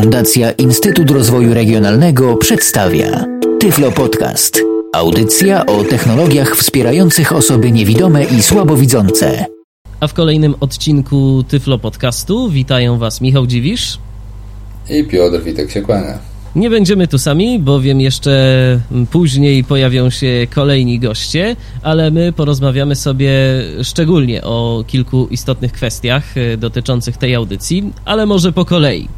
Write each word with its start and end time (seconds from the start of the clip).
Fundacja 0.00 0.50
Instytut 0.50 1.10
Rozwoju 1.10 1.54
Regionalnego 1.54 2.36
przedstawia 2.36 3.24
Tyflo 3.60 3.92
Podcast. 3.92 4.60
Audycja 4.92 5.66
o 5.66 5.84
technologiach 5.84 6.56
wspierających 6.56 7.32
osoby 7.32 7.72
niewidome 7.72 8.24
i 8.24 8.42
słabowidzące. 8.42 9.46
A 10.00 10.06
w 10.06 10.14
kolejnym 10.14 10.54
odcinku 10.60 11.44
Tyflo 11.48 11.78
Podcastu 11.78 12.50
witają 12.50 12.98
Was 12.98 13.20
Michał 13.20 13.46
Dziwisz 13.46 13.98
i 14.90 15.04
Piotr 15.04 15.42
Witek 15.42 15.70
się 15.70 15.82
kłania. 15.82 16.29
Nie 16.56 16.70
będziemy 16.70 17.08
tu 17.08 17.18
sami, 17.18 17.58
bowiem 17.58 18.00
jeszcze 18.00 18.80
później 19.10 19.64
pojawią 19.64 20.10
się 20.10 20.46
kolejni 20.54 20.98
goście, 20.98 21.56
ale 21.82 22.10
my 22.10 22.32
porozmawiamy 22.32 22.96
sobie 22.96 23.32
szczególnie 23.82 24.42
o 24.42 24.84
kilku 24.86 25.26
istotnych 25.30 25.72
kwestiach 25.72 26.36
e, 26.36 26.56
dotyczących 26.56 27.16
tej 27.16 27.34
audycji, 27.34 27.92
ale 28.04 28.26
może 28.26 28.52
po 28.52 28.64
kolei. 28.64 29.08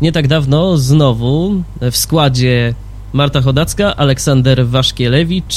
Nie 0.00 0.12
tak 0.12 0.28
dawno 0.28 0.78
znowu 0.78 1.62
w 1.80 1.96
składzie 1.96 2.74
Marta 3.12 3.40
Chodacka, 3.40 3.96
Aleksander 3.96 4.66
Waszkielewicz, 4.66 5.54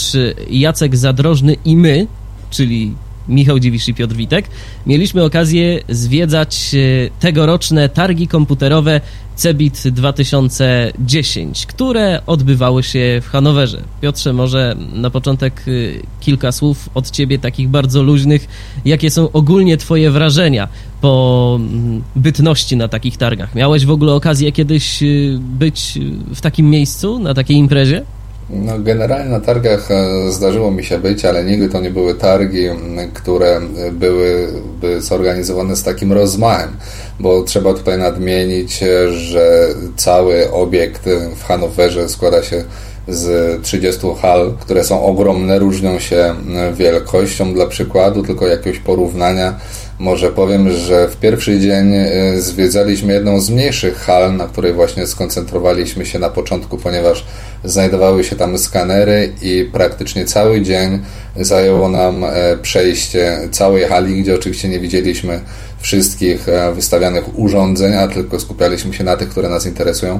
Jacek 0.49 0.95
Zadrożny 0.95 1.55
i 1.65 1.77
my, 1.77 2.07
czyli 2.49 2.95
Michał 3.29 3.59
Dziwisz 3.59 3.87
i 3.87 3.93
Piotr 3.93 4.15
Witek, 4.15 4.49
mieliśmy 4.85 5.23
okazję 5.23 5.79
zwiedzać 5.89 6.71
e, 6.75 7.09
tegoroczne 7.19 7.89
targi 7.89 8.27
komputerowe 8.27 9.01
CeBIT 9.35 9.83
2010, 9.87 11.65
które 11.65 12.21
odbywały 12.27 12.83
się 12.83 13.21
w 13.23 13.27
Hanowerze. 13.27 13.81
Piotrze, 14.01 14.33
może 14.33 14.75
na 14.93 15.09
początek 15.09 15.65
e, 15.67 15.71
kilka 16.19 16.51
słów 16.51 16.89
od 16.93 17.11
Ciebie, 17.11 17.39
takich 17.39 17.69
bardzo 17.69 18.03
luźnych. 18.03 18.47
Jakie 18.85 19.09
są 19.09 19.31
ogólnie 19.31 19.77
Twoje 19.77 20.11
wrażenia 20.11 20.67
po 21.01 21.57
mm, 21.59 22.03
bytności 22.15 22.77
na 22.77 22.87
takich 22.87 23.17
targach? 23.17 23.55
Miałeś 23.55 23.85
w 23.85 23.91
ogóle 23.91 24.13
okazję 24.13 24.51
kiedyś 24.51 25.03
e, 25.03 25.05
być 25.39 25.99
w 26.35 26.41
takim 26.41 26.69
miejscu, 26.69 27.19
na 27.19 27.33
takiej 27.33 27.57
imprezie? 27.57 28.01
No, 28.49 28.79
generalnie 28.79 29.29
na 29.29 29.39
targach 29.39 29.91
e, 29.91 30.31
zdarzyło 30.31 30.71
mi 30.71 30.83
się 30.83 30.99
być, 30.99 31.25
ale 31.25 31.43
nigdy 31.43 31.69
to 31.69 31.81
nie 31.81 31.91
były 31.91 32.15
targi, 32.15 32.65
które 33.13 33.61
byłyby 33.91 35.01
zorganizowane 35.01 35.75
z 35.75 35.83
takim 35.83 36.13
rozmachem, 36.13 36.69
bo 37.19 37.43
trzeba 37.43 37.73
tutaj 37.73 37.97
nadmienić, 37.97 38.83
e, 38.83 39.11
że 39.13 39.67
cały 39.95 40.51
obiekt 40.51 41.09
w 41.35 41.43
Hanowerze 41.43 42.09
składa 42.09 42.43
się 42.43 42.63
z 43.07 43.61
30 43.63 44.01
hal, 44.21 44.53
które 44.59 44.83
są 44.83 45.03
ogromne, 45.03 45.59
różnią 45.59 45.99
się 45.99 46.35
wielkością 46.73 47.53
dla 47.53 47.67
przykładu, 47.67 48.23
tylko 48.23 48.47
jakiegoś 48.47 48.79
porównania 48.79 49.59
może 49.99 50.31
powiem, 50.31 50.71
że 50.71 51.07
w 51.07 51.15
pierwszy 51.15 51.59
dzień 51.59 51.93
e, 51.93 52.41
zwiedzaliśmy 52.41 53.13
jedną 53.13 53.41
z 53.41 53.49
mniejszych 53.49 53.97
hal, 53.97 54.35
na 54.35 54.47
której 54.47 54.73
właśnie 54.73 55.07
skoncentrowaliśmy 55.07 56.05
się 56.05 56.19
na 56.19 56.29
początku, 56.29 56.77
ponieważ 56.77 57.25
znajdowały 57.63 58.23
się 58.23 58.35
tam 58.35 58.57
skanery 58.57 59.33
i 59.41 59.69
praktycznie 59.73 60.25
cały 60.25 60.61
dzień 60.61 60.99
zajęło 61.39 61.89
nam 61.89 62.23
e, 62.23 62.57
przejście 62.61 63.39
całej 63.51 63.85
hali, 63.85 64.21
gdzie 64.21 64.35
oczywiście 64.35 64.69
nie 64.69 64.79
widzieliśmy 64.79 65.39
wszystkich 65.79 66.49
e, 66.49 66.73
wystawianych 66.73 67.39
urządzeń, 67.39 67.93
a 67.93 68.07
tylko 68.07 68.39
skupialiśmy 68.39 68.93
się 68.93 69.03
na 69.03 69.17
tych, 69.17 69.29
które 69.29 69.49
nas 69.49 69.65
interesują. 69.65 70.19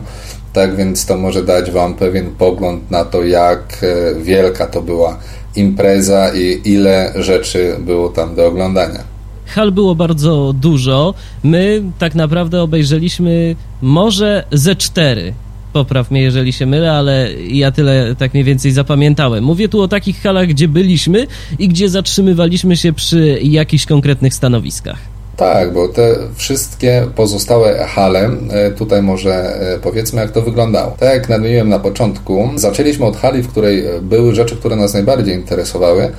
Tak 0.54 0.76
więc 0.76 1.06
to 1.06 1.18
może 1.18 1.44
dać 1.44 1.72
Wam 1.72 1.94
pewien 1.94 2.32
pogląd 2.36 2.92
na 2.92 3.06
to, 3.06 3.24
jak 3.24 3.86
wielka 4.22 4.66
to 4.66 4.82
była 4.82 5.18
impreza 5.56 6.34
i 6.34 6.62
ile 6.66 7.14
rzeczy 7.16 7.76
było 7.80 8.10
tam 8.10 8.36
do 8.36 8.48
oglądania. 8.48 9.15
Hal 9.46 9.72
było 9.72 9.96
bardzo 9.96 10.54
dużo. 10.62 11.14
My 11.44 11.84
tak 12.00 12.16
naprawdę 12.16 12.62
obejrzeliśmy 12.62 13.56
może 13.82 14.44
ze 14.52 14.76
cztery. 14.76 15.34
Popraw 15.74 16.12
mnie, 16.12 16.22
jeżeli 16.22 16.54
się 16.54 16.66
mylę, 16.66 16.92
ale 16.92 17.30
ja 17.34 17.72
tyle 17.72 18.16
tak 18.16 18.34
mniej 18.34 18.44
więcej 18.44 18.72
zapamiętałem. 18.72 19.44
Mówię 19.44 19.70
tu 19.70 19.82
o 19.82 19.88
takich 19.88 20.22
halach, 20.22 20.48
gdzie 20.48 20.68
byliśmy 20.68 21.28
i 21.60 21.68
gdzie 21.68 21.90
zatrzymywaliśmy 21.90 22.78
się 22.78 22.94
przy 22.94 23.40
jakichś 23.42 23.86
konkretnych 23.86 24.34
stanowiskach. 24.34 25.15
Tak, 25.38 25.74
bo 25.74 25.88
te 25.88 26.16
wszystkie 26.36 27.08
pozostałe 27.16 27.86
hale, 27.88 28.30
e, 28.50 28.72
tutaj 28.72 29.02
może 29.02 29.34
e, 29.34 29.80
powiedzmy, 29.80 30.22
jak 30.22 30.32
to 30.32 30.42
wyglądało. 30.42 30.96
Tak 31.00 31.10
jak 31.10 31.30
nadmieniłem 31.30 31.70
na 31.70 31.80
początku, 31.80 32.50
zaczęliśmy 32.56 33.06
od 33.06 33.18
hali, 33.18 33.42
w 33.42 33.48
której 33.48 33.84
były 34.02 34.36
rzeczy, 34.36 34.56
które 34.56 34.76
nas 34.76 34.94
najbardziej 34.94 35.36
interesowały 35.36 36.12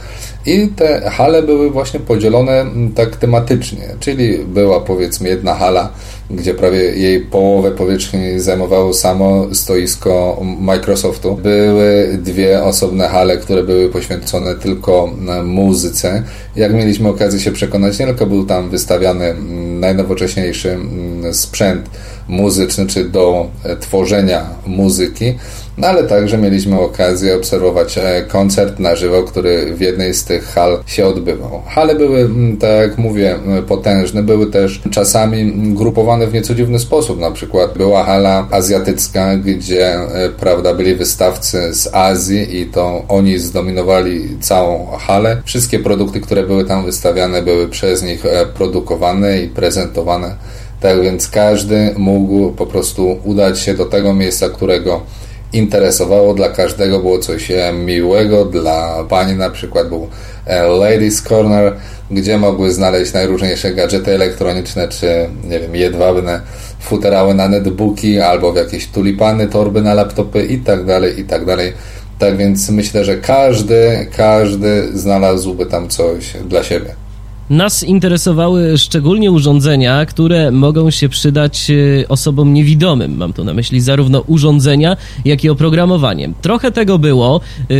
i 0.46 0.68
te 0.68 1.10
hale 1.10 1.42
były 1.42 1.70
właśnie 1.70 2.00
podzielone 2.00 2.66
tak 2.94 3.16
tematycznie, 3.16 3.88
czyli 4.00 4.38
była 4.38 4.80
powiedzmy 4.80 5.28
jedna 5.28 5.54
hala, 5.54 5.92
gdzie 6.30 6.54
prawie 6.54 6.78
jej 6.78 7.20
połowę 7.20 7.70
powierzchni 7.70 8.40
zajmowało 8.40 8.94
samo 8.94 9.54
stoisko 9.54 10.42
Microsoftu. 10.60 11.34
Były 11.34 12.18
dwie 12.22 12.62
osobne 12.62 13.08
hale, 13.08 13.36
które 13.36 13.62
były 13.62 13.88
poświęcone 13.88 14.54
tylko 14.54 15.10
muzyce. 15.44 16.22
Jak 16.56 16.74
mieliśmy 16.74 17.08
okazję 17.08 17.40
się 17.40 17.52
przekonać, 17.52 17.98
nie 17.98 18.06
tylko 18.06 18.26
był 18.26 18.46
tam 18.46 18.70
wystawiany 18.70 19.34
najnowocześniejszy 19.80 20.78
sprzęt 21.32 21.90
muzyczny, 22.28 22.86
czy 22.86 23.04
do 23.04 23.46
tworzenia 23.80 24.46
muzyki, 24.66 25.34
no 25.78 25.86
ale 25.86 26.04
także 26.04 26.38
mieliśmy 26.38 26.80
okazję 26.80 27.36
obserwować 27.36 27.98
e, 27.98 28.22
koncert 28.28 28.78
na 28.78 28.96
żywo, 28.96 29.22
który 29.22 29.74
w 29.74 29.80
jednej 29.80 30.14
z 30.14 30.24
tych 30.24 30.44
hal 30.44 30.82
się 30.86 31.06
odbywał. 31.06 31.62
Hale 31.66 31.94
były, 31.94 32.20
mm, 32.20 32.56
tak 32.56 32.70
jak 32.70 32.98
mówię, 32.98 33.38
potężne, 33.68 34.22
były 34.22 34.46
też 34.46 34.82
czasami 34.90 35.52
grupowane 35.74 36.26
w 36.26 36.32
nieco 36.32 36.54
dziwny 36.54 36.78
sposób. 36.78 37.20
Na 37.20 37.30
przykład 37.30 37.78
była 37.78 38.04
hala 38.04 38.48
azjatycka, 38.50 39.36
gdzie 39.36 39.94
e, 39.94 40.28
prawda, 40.40 40.74
byli 40.74 40.94
wystawcy 40.94 41.74
z 41.74 41.94
Azji 41.94 42.60
i 42.60 42.66
to 42.66 43.04
oni 43.08 43.38
zdominowali 43.38 44.38
całą 44.40 44.86
halę. 44.86 45.42
Wszystkie 45.44 45.78
produkty, 45.78 46.20
które 46.20 46.42
były 46.42 46.64
tam 46.64 46.84
wystawiane, 46.84 47.42
były 47.42 47.68
przez 47.68 48.02
nich 48.02 48.26
e, 48.26 48.46
produkowane 48.46 49.42
i 49.42 49.48
prezentowane. 49.48 50.36
Tak 50.80 51.02
więc 51.02 51.28
każdy 51.28 51.94
mógł 51.96 52.52
po 52.52 52.66
prostu 52.66 53.18
udać 53.24 53.60
się 53.60 53.74
do 53.74 53.84
tego 53.84 54.14
miejsca, 54.14 54.48
którego 54.48 55.00
interesowało. 55.52 56.34
Dla 56.34 56.48
każdego 56.48 57.00
było 57.00 57.18
coś 57.18 57.50
e, 57.50 57.72
miłego. 57.72 58.44
Dla 58.44 59.04
pani 59.08 59.36
na 59.36 59.50
przykład 59.50 59.88
był 59.88 60.08
e, 60.46 60.68
Ladies 60.68 61.22
Corner, 61.22 61.76
gdzie 62.10 62.38
mogły 62.38 62.72
znaleźć 62.72 63.12
najróżniejsze 63.12 63.74
gadżety 63.74 64.14
elektroniczne, 64.14 64.88
czy 64.88 65.28
nie 65.44 65.60
wiem, 65.60 65.76
jedwabne 65.76 66.40
futerały 66.80 67.34
na 67.34 67.48
netbooki, 67.48 68.20
albo 68.20 68.52
w 68.52 68.56
jakieś 68.56 68.86
tulipany, 68.86 69.48
torby 69.48 69.82
na 69.82 69.94
laptopy 69.94 70.44
i 70.44 70.58
tak 70.58 70.84
dalej, 70.84 71.20
i 71.20 71.24
tak. 71.24 71.42
Tak 72.18 72.36
więc 72.36 72.70
myślę, 72.70 73.04
że 73.04 73.16
każdy, 73.16 74.06
każdy 74.16 74.98
znalazłby 74.98 75.66
tam 75.66 75.88
coś 75.88 76.32
dla 76.48 76.62
siebie. 76.62 77.05
Nas 77.50 77.82
interesowały 77.82 78.78
szczególnie 78.78 79.30
urządzenia, 79.30 80.06
które 80.06 80.50
mogą 80.50 80.90
się 80.90 81.08
przydać 81.08 81.70
e, 81.70 82.08
osobom 82.08 82.54
niewidomym. 82.54 83.16
Mam 83.16 83.32
tu 83.32 83.44
na 83.44 83.54
myśli 83.54 83.80
zarówno 83.80 84.20
urządzenia, 84.20 84.96
jak 85.24 85.44
i 85.44 85.48
oprogramowanie. 85.48 86.30
Trochę 86.42 86.72
tego 86.72 86.98
było, 86.98 87.40
e, 87.60 87.74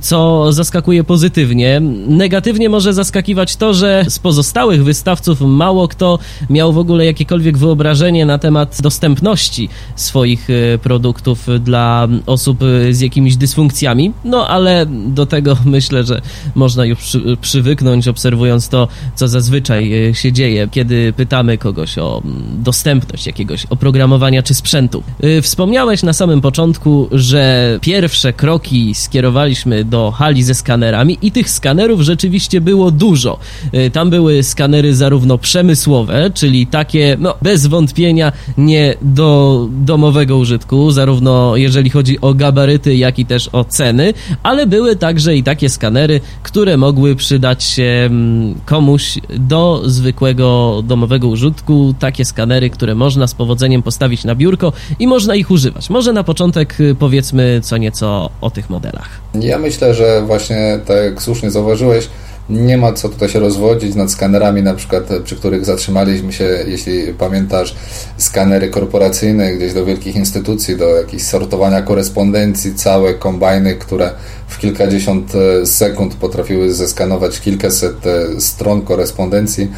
co 0.00 0.52
zaskakuje 0.52 1.04
pozytywnie. 1.04 1.80
Negatywnie 2.08 2.68
może 2.68 2.94
zaskakiwać 2.94 3.56
to, 3.56 3.74
że 3.74 4.04
z 4.08 4.18
pozostałych 4.18 4.84
wystawców 4.84 5.40
mało 5.40 5.88
kto 5.88 6.18
miał 6.50 6.72
w 6.72 6.78
ogóle 6.78 7.04
jakiekolwiek 7.04 7.58
wyobrażenie 7.58 8.26
na 8.26 8.38
temat 8.38 8.82
dostępności 8.82 9.68
swoich 9.96 10.48
e, 10.50 10.78
produktów 10.78 11.46
dla 11.60 12.08
osób 12.26 12.58
z 12.90 13.00
jakimiś 13.00 13.36
dysfunkcjami. 13.36 14.12
No 14.24 14.48
ale 14.48 14.86
do 15.06 15.26
tego 15.26 15.56
myślę, 15.64 16.04
że 16.04 16.20
można 16.54 16.84
już 16.84 16.98
przy, 16.98 17.36
przywyknąć, 17.40 18.08
obserwując 18.08 18.68
to 18.68 18.88
co 19.14 19.28
zazwyczaj 19.28 20.08
e, 20.08 20.14
się 20.14 20.32
dzieje, 20.32 20.68
kiedy 20.70 21.12
pytamy 21.12 21.58
kogoś 21.58 21.98
o 21.98 22.22
mm, 22.24 22.42
dostępność 22.62 23.26
jakiegoś 23.26 23.66
oprogramowania 23.66 24.42
czy 24.42 24.54
sprzętu. 24.54 25.02
E, 25.20 25.42
wspomniałeś 25.42 26.02
na 26.02 26.12
samym 26.12 26.40
początku, 26.40 27.08
że 27.12 27.78
pierwsze 27.82 28.32
kroki 28.32 28.94
skierowaliśmy 28.94 29.84
do 29.84 30.10
hali 30.10 30.42
ze 30.42 30.54
skanerami 30.54 31.18
i 31.22 31.32
tych 31.32 31.50
skanerów 31.50 32.00
rzeczywiście 32.00 32.60
było 32.60 32.90
dużo. 32.90 33.38
E, 33.72 33.90
tam 33.90 34.10
były 34.10 34.42
skanery 34.42 34.94
zarówno 34.94 35.38
przemysłowe, 35.38 36.30
czyli 36.34 36.66
takie, 36.66 37.16
no 37.20 37.34
bez 37.42 37.66
wątpienia 37.66 38.32
nie 38.58 38.94
do 39.02 39.66
domowego 39.70 40.36
użytku, 40.36 40.90
zarówno 40.90 41.56
jeżeli 41.56 41.90
chodzi 41.90 42.20
o 42.20 42.34
gabaryty, 42.34 42.96
jak 42.96 43.18
i 43.18 43.26
też 43.26 43.48
o 43.52 43.64
ceny, 43.64 44.14
ale 44.42 44.66
były 44.66 44.96
także 44.96 45.36
i 45.36 45.42
takie 45.42 45.68
skanery, 45.68 46.20
które 46.42 46.76
mogły 46.76 47.16
przydać 47.16 47.64
się 47.64 47.82
mm, 47.82 48.54
komuś 48.66 48.87
komuś 48.88 49.18
do 49.38 49.82
zwykłego 49.84 50.80
domowego 50.84 51.28
użytku 51.28 51.94
takie 51.98 52.24
skanery, 52.24 52.70
które 52.70 52.94
można 52.94 53.26
z 53.26 53.34
powodzeniem 53.34 53.82
postawić 53.82 54.24
na 54.24 54.34
biurko 54.34 54.72
i 54.98 55.06
można 55.06 55.34
ich 55.34 55.50
używać. 55.50 55.90
Może 55.90 56.12
na 56.12 56.24
początek 56.24 56.80
y, 56.80 56.94
powiedzmy 56.94 57.60
co 57.62 57.76
nieco 57.76 58.30
o 58.40 58.50
tych 58.50 58.70
modelach. 58.70 59.08
Ja 59.40 59.58
myślę, 59.58 59.94
że 59.94 60.22
właśnie 60.26 60.80
tak 60.86 60.96
jak 61.04 61.22
słusznie 61.22 61.50
zauważyłeś, 61.50 62.08
Nie 62.50 62.76
ma 62.78 62.92
co 62.92 63.08
tutaj 63.08 63.28
się 63.28 63.40
rozwodzić 63.40 63.94
nad 63.94 64.10
skanerami, 64.10 64.62
na 64.62 64.74
przykład 64.74 65.02
przy 65.24 65.36
których 65.36 65.64
zatrzymaliśmy 65.64 66.32
się, 66.32 66.44
jeśli 66.66 67.14
pamiętasz, 67.18 67.74
skanery 68.16 68.68
korporacyjne 68.68 69.54
gdzieś 69.54 69.74
do 69.74 69.84
wielkich 69.84 70.16
instytucji, 70.16 70.76
do 70.76 70.88
jakichś 70.88 71.22
sortowania 71.22 71.82
korespondencji, 71.82 72.74
całe 72.74 73.14
kombajny, 73.14 73.74
które 73.74 74.10
w 74.48 74.58
kilkadziesiąt 74.58 75.32
e, 75.34 75.66
sekund 75.66 76.14
potrafiły 76.14 76.72
zeskanować 76.72 77.40
kilkaset 77.40 78.06
e, 78.06 78.40
stron 78.40 78.82
korespondencji. 78.82 79.70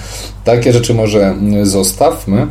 Takie 0.45 0.73
rzeczy 0.73 0.95
może 0.95 1.35
zostawmy. 1.63 2.47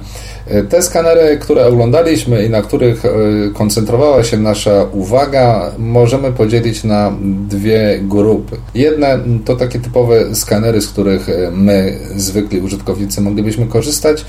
E, 0.47 0.63
te 0.63 0.81
skanery, 0.81 1.37
które 1.37 1.65
oglądaliśmy 1.65 2.45
i 2.45 2.49
na 2.49 2.61
których 2.61 3.03
koncentrowała 3.53 4.23
się 4.23 4.37
nasza 4.37 4.83
uwaga, 4.91 5.71
możemy 5.77 6.31
podzielić 6.31 6.83
na 6.83 7.13
dwie 7.47 7.99
grupy. 8.01 8.57
Jedne 8.75 9.19
to 9.45 9.55
takie 9.55 9.79
typowe 9.79 10.35
skanery, 10.35 10.81
z 10.81 10.87
których 10.87 11.27
my, 11.51 11.97
zwykli 12.15 12.61
użytkownicy, 12.61 13.21
moglibyśmy 13.21 13.65
korzystać 13.65 14.25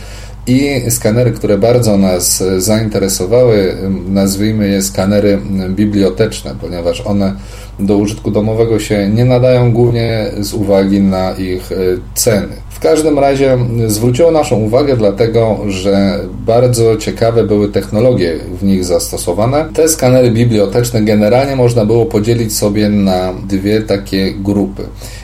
i 0.47 0.91
skanery, 0.91 1.31
które 1.31 1.59
bardzo 1.59 1.97
nas 1.97 2.43
zainteresowały, 2.59 3.77
nazwijmy 4.09 4.69
je 4.69 4.83
skanery 4.83 5.39
biblioteczne, 5.69 6.55
ponieważ 6.61 7.01
one 7.01 7.35
do 7.79 7.97
użytku 7.97 8.31
domowego 8.31 8.79
się 8.79 9.09
nie 9.09 9.25
nadają 9.25 9.73
głównie 9.73 10.27
z 10.39 10.55
uwagi 10.55 11.01
na 11.01 11.33
ich 11.33 11.73
e, 11.73 11.77
ceny. 12.15 12.57
W 12.81 12.82
każdym 12.82 13.19
razie 13.19 13.59
zwróciło 13.87 14.31
naszą 14.31 14.56
uwagę 14.56 14.97
dlatego, 14.97 15.59
że 15.69 16.19
bardzo 16.47 16.97
ciekawe 16.97 17.44
były 17.44 17.69
technologie 17.69 18.37
w 18.61 18.65
nich 18.65 18.85
zastosowane. 18.85 19.69
Te 19.75 19.88
skanery 19.88 20.31
biblioteczne 20.31 21.03
generalnie 21.03 21.56
można 21.56 21.85
było 21.85 22.06
podzielić 22.06 22.56
sobie 22.56 22.88
na 22.88 23.32
dwie 23.49 23.82
takie 23.82 24.32
grupy. 24.32 24.82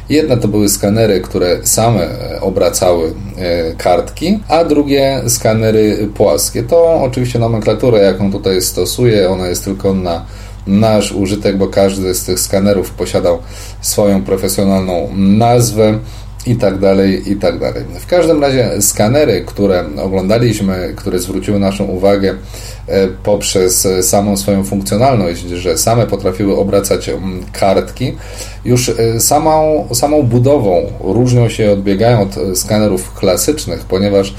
Jedne 0.09 0.37
to 0.37 0.49
były 0.49 0.69
skanery, 0.69 1.21
które 1.21 1.59
same 1.63 2.03
e, 2.03 2.41
obracały 2.41 3.15
e, 3.37 3.73
kartki, 3.73 4.39
a 4.49 4.65
drugie 4.65 5.23
skanery 5.29 6.09
płaskie. 6.15 6.63
To 6.63 7.01
oczywiście 7.03 7.39
nomenklatura, 7.39 7.99
jaką 7.99 8.33
tutaj 8.33 8.63
stosuję, 8.63 9.31
ona 9.31 9.47
jest 9.47 9.65
tylko 9.65 9.95
na 9.95 10.25
nasz 10.67 11.13
użytek, 11.13 11.57
bo 11.57 11.67
każdy 11.67 12.15
z 12.15 12.25
tych 12.25 12.41
skanerów 12.41 12.91
posiadał 12.91 13.39
swoją 13.81 14.23
profesjonalną 14.23 15.09
nazwę 15.17 15.99
i 16.47 16.57
tak 16.57 16.79
dalej, 16.79 17.33
i 17.33 17.37
tak 17.37 17.59
dalej. 17.59 17.85
W 18.01 18.07
każdym 18.07 18.41
razie 18.43 18.83
skanery, 18.83 19.45
które 19.47 19.85
oglądaliśmy, 20.03 20.93
które 20.97 21.19
zwróciły 21.19 21.59
naszą 21.59 21.85
uwagę 21.85 22.35
e, 22.87 23.09
poprzez 23.09 23.89
samą 24.03 24.37
swoją 24.37 24.65
funkcjonalność, 24.65 25.41
że 25.41 25.79
same 25.79 26.07
potrafiły 26.07 26.57
obracać 26.57 27.11
kartki, 27.53 28.17
już 28.65 28.89
e, 28.89 29.21
samą, 29.21 29.89
samą 29.93 30.23
budową 30.23 30.93
różnią 31.01 31.49
się, 31.49 31.71
odbiegają 31.71 32.21
od 32.21 32.59
skanerów 32.59 33.15
klasycznych, 33.15 33.85
ponieważ 33.85 34.35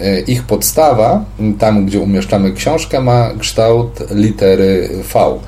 e, 0.00 0.20
ich 0.20 0.42
podstawa, 0.42 1.24
tam 1.58 1.86
gdzie 1.86 2.00
umieszczamy 2.00 2.52
książkę, 2.52 3.00
ma 3.00 3.30
kształt 3.38 3.90
litery 4.10 4.88
V. 5.14 5.38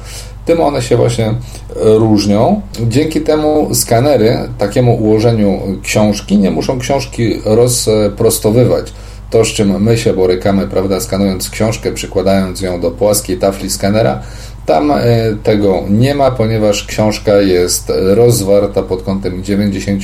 Tym 0.47 0.61
one 0.61 0.83
się 0.83 0.97
właśnie 0.97 1.35
różnią. 1.75 2.61
Dzięki 2.89 3.21
temu 3.21 3.75
skanery 3.75 4.39
takiemu 4.59 4.95
ułożeniu 4.95 5.61
książki 5.83 6.39
nie 6.39 6.51
muszą 6.51 6.79
książki 6.79 7.41
rozprostowywać. 7.45 8.93
To, 9.31 9.45
z 9.45 9.49
czym 9.49 9.83
my 9.83 9.99
się 9.99 10.13
borykamy, 10.13 10.67
prawda, 10.69 11.01
skanując 11.01 11.51
książkę, 11.51 11.93
przykładając 11.93 12.61
ją 12.61 12.81
do 12.81 12.91
płaskiej 12.91 13.39
tafli 13.39 13.71
skanera, 13.71 14.23
tam 14.67 14.91
e, 14.91 14.97
tego 15.43 15.83
nie 15.91 16.15
ma, 16.15 16.31
ponieważ 16.31 16.85
książka 16.85 17.35
jest 17.35 17.93
rozwarta 17.97 18.83
pod 18.83 19.03
kątem 19.03 19.45
90 19.45 20.03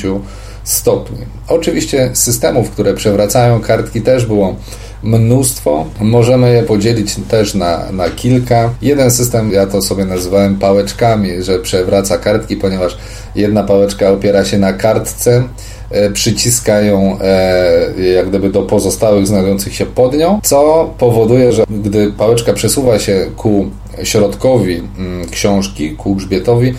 stopni. 0.66 1.18
Oczywiście 1.48 2.10
systemów, 2.12 2.70
które 2.70 2.94
przewracają 2.94 3.60
kartki 3.60 4.02
też 4.02 4.26
było 4.26 4.54
mnóstwo. 5.02 5.86
Możemy 6.00 6.52
je 6.52 6.62
podzielić 6.62 7.14
też 7.28 7.54
na, 7.54 7.92
na 7.92 8.10
kilka. 8.10 8.70
Jeden 8.82 9.10
system, 9.10 9.52
ja 9.52 9.66
to 9.66 9.82
sobie 9.82 10.04
nazywałem 10.04 10.58
pałeczkami, 10.58 11.42
że 11.42 11.58
przewraca 11.58 12.18
kartki, 12.18 12.56
ponieważ 12.56 12.98
jedna 13.34 13.62
pałeczka 13.62 14.10
opiera 14.10 14.44
się 14.44 14.58
na 14.58 14.72
kartce, 14.72 15.42
e, 15.90 16.10
przyciska 16.10 16.80
ją 16.80 17.18
e, 17.20 18.02
jak 18.14 18.28
gdyby 18.28 18.50
do 18.50 18.62
pozostałych 18.62 19.26
znajdujących 19.26 19.74
się 19.74 19.86
pod 19.86 20.16
nią, 20.16 20.40
co 20.42 20.90
powoduje, 20.98 21.52
że 21.52 21.64
gdy 21.70 22.12
pałeczka 22.12 22.52
przesuwa 22.52 22.98
się 22.98 23.26
ku 23.36 23.70
środkowi 24.02 24.82
mm, 24.98 25.28
książki, 25.28 25.90
ku 25.90 26.14
grzbietowi, 26.14 26.74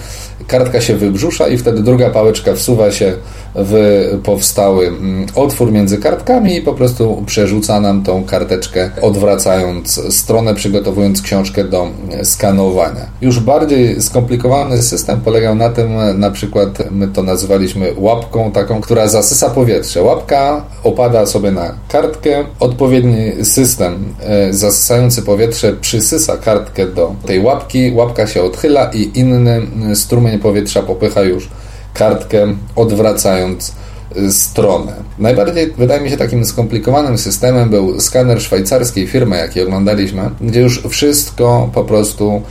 kartka 0.47 0.81
się 0.81 0.95
wybrzusza 0.95 1.47
i 1.47 1.57
wtedy 1.57 1.83
druga 1.83 2.09
pałeczka 2.09 2.53
wsuwa 2.53 2.91
się 2.91 3.13
w 3.57 4.19
powstały 4.23 4.87
mm, 4.87 5.25
otwór 5.35 5.71
między 5.71 5.97
kartkami 5.97 6.55
i 6.55 6.61
po 6.61 6.73
prostu 6.73 7.23
przerzuca 7.25 7.79
nam 7.79 8.03
tą 8.03 8.23
karteczkę, 8.23 8.89
odwracając 9.01 10.15
stronę, 10.15 10.55
przygotowując 10.55 11.21
książkę 11.21 11.63
do 11.63 11.87
skanowania. 12.23 13.05
Już 13.21 13.39
bardziej 13.39 14.01
skomplikowany 14.01 14.81
system 14.81 15.21
polegał 15.21 15.55
na 15.55 15.69
tym, 15.69 16.19
na 16.19 16.31
przykład 16.31 16.91
my 16.91 17.07
to 17.07 17.23
nazywaliśmy 17.23 17.93
łapką 17.97 18.51
taką, 18.51 18.81
która 18.81 19.07
zasysa 19.07 19.49
powietrze. 19.49 20.01
Łapka 20.01 20.65
opada 20.83 21.25
sobie 21.25 21.51
na 21.51 21.73
kartkę, 21.89 22.45
odpowiedni 22.59 23.45
system 23.45 24.13
e, 24.19 24.53
zasysający 24.53 25.21
powietrze 25.21 25.73
przysysa 25.73 26.37
kartkę 26.37 26.85
do 26.85 27.15
tej 27.25 27.39
łapki, 27.39 27.91
łapka 27.95 28.27
się 28.27 28.43
odchyla 28.43 28.91
i 28.93 29.19
inny 29.19 29.61
strumień 29.93 30.39
powietrza 30.39 30.81
popycha 30.81 31.21
już 31.21 31.49
kartkę, 31.97 32.47
odwracając 32.75 33.73
y, 34.17 34.31
stronę. 34.31 34.93
Najbardziej, 35.19 35.73
wydaje 35.77 36.01
mi 36.01 36.09
się, 36.09 36.17
takim 36.17 36.45
skomplikowanym 36.45 37.17
systemem 37.17 37.69
był 37.69 37.99
skaner 37.99 38.41
szwajcarskiej 38.41 39.07
firmy, 39.07 39.37
jaki 39.37 39.61
oglądaliśmy, 39.61 40.29
gdzie 40.41 40.61
już 40.61 40.83
wszystko 40.89 41.69
po 41.73 41.83
prostu 41.83 42.41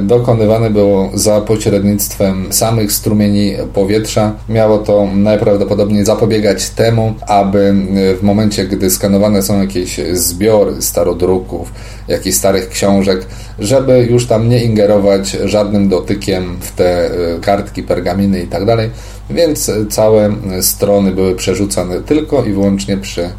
dokonywane 0.00 0.70
było 0.70 1.10
za 1.14 1.40
pośrednictwem 1.40 2.52
samych 2.52 2.92
strumieni 2.92 3.52
powietrza. 3.74 4.32
Miało 4.48 4.78
to 4.78 5.08
najprawdopodobniej 5.14 6.04
zapobiegać 6.04 6.70
temu, 6.70 7.14
aby 7.26 7.74
y, 8.12 8.16
w 8.16 8.22
momencie, 8.22 8.64
gdy 8.64 8.90
skanowane 8.90 9.42
są 9.42 9.60
jakieś 9.60 10.00
zbiory 10.12 10.82
starodruków, 10.82 11.72
jakichś 12.08 12.36
starych 12.36 12.68
książek, 12.68 13.26
żeby 13.58 14.06
już 14.10 14.26
tam 14.26 14.48
nie 14.48 14.64
ingerować 14.64 15.30
żadnym 15.44 15.88
dotykiem 15.88 16.56
w 16.60 16.72
te 16.72 17.06
e, 17.06 17.10
kartki, 17.40 17.82
pergaminy 17.82 18.40
i 18.42 18.46
tak. 18.46 18.62
Więc 19.30 19.70
całe 19.90 20.34
strony 20.60 21.12
były 21.12 21.34
przerzucane 21.34 22.00
tylko 22.00 22.44
i 22.44 22.52
wyłącznie 22.52 22.96
przy 22.96 23.30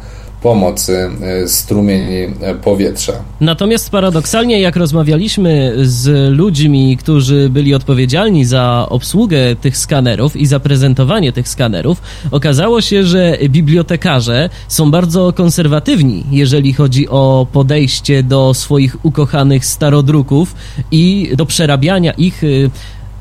pomocy 0.42 1.10
e, 1.22 1.48
strumieni 1.48 2.34
e, 2.40 2.54
powietrza. 2.54 3.12
Natomiast 3.40 3.90
paradoksalnie, 3.90 4.60
jak 4.60 4.76
rozmawialiśmy 4.76 5.72
z 5.82 6.36
ludźmi, 6.36 6.96
którzy 6.96 7.48
byli 7.50 7.74
odpowiedzialni 7.74 8.44
za 8.44 8.86
obsługę 8.88 9.56
tych 9.56 9.76
skanerów 9.76 10.36
i 10.36 10.46
za 10.46 10.60
prezentowanie 10.60 11.32
tych 11.32 11.48
skanerów, 11.48 12.02
okazało 12.30 12.80
się, 12.80 13.04
że 13.04 13.38
bibliotekarze 13.48 14.50
są 14.68 14.90
bardzo 14.90 15.32
konserwatywni, 15.32 16.24
jeżeli 16.30 16.72
chodzi 16.72 17.08
o 17.08 17.46
podejście 17.52 18.22
do 18.22 18.54
swoich 18.54 19.04
ukochanych 19.04 19.66
starodruków 19.66 20.54
i 20.90 21.30
do 21.36 21.46
przerabiania 21.46 22.12
ich 22.12 22.44
y, 22.44 22.70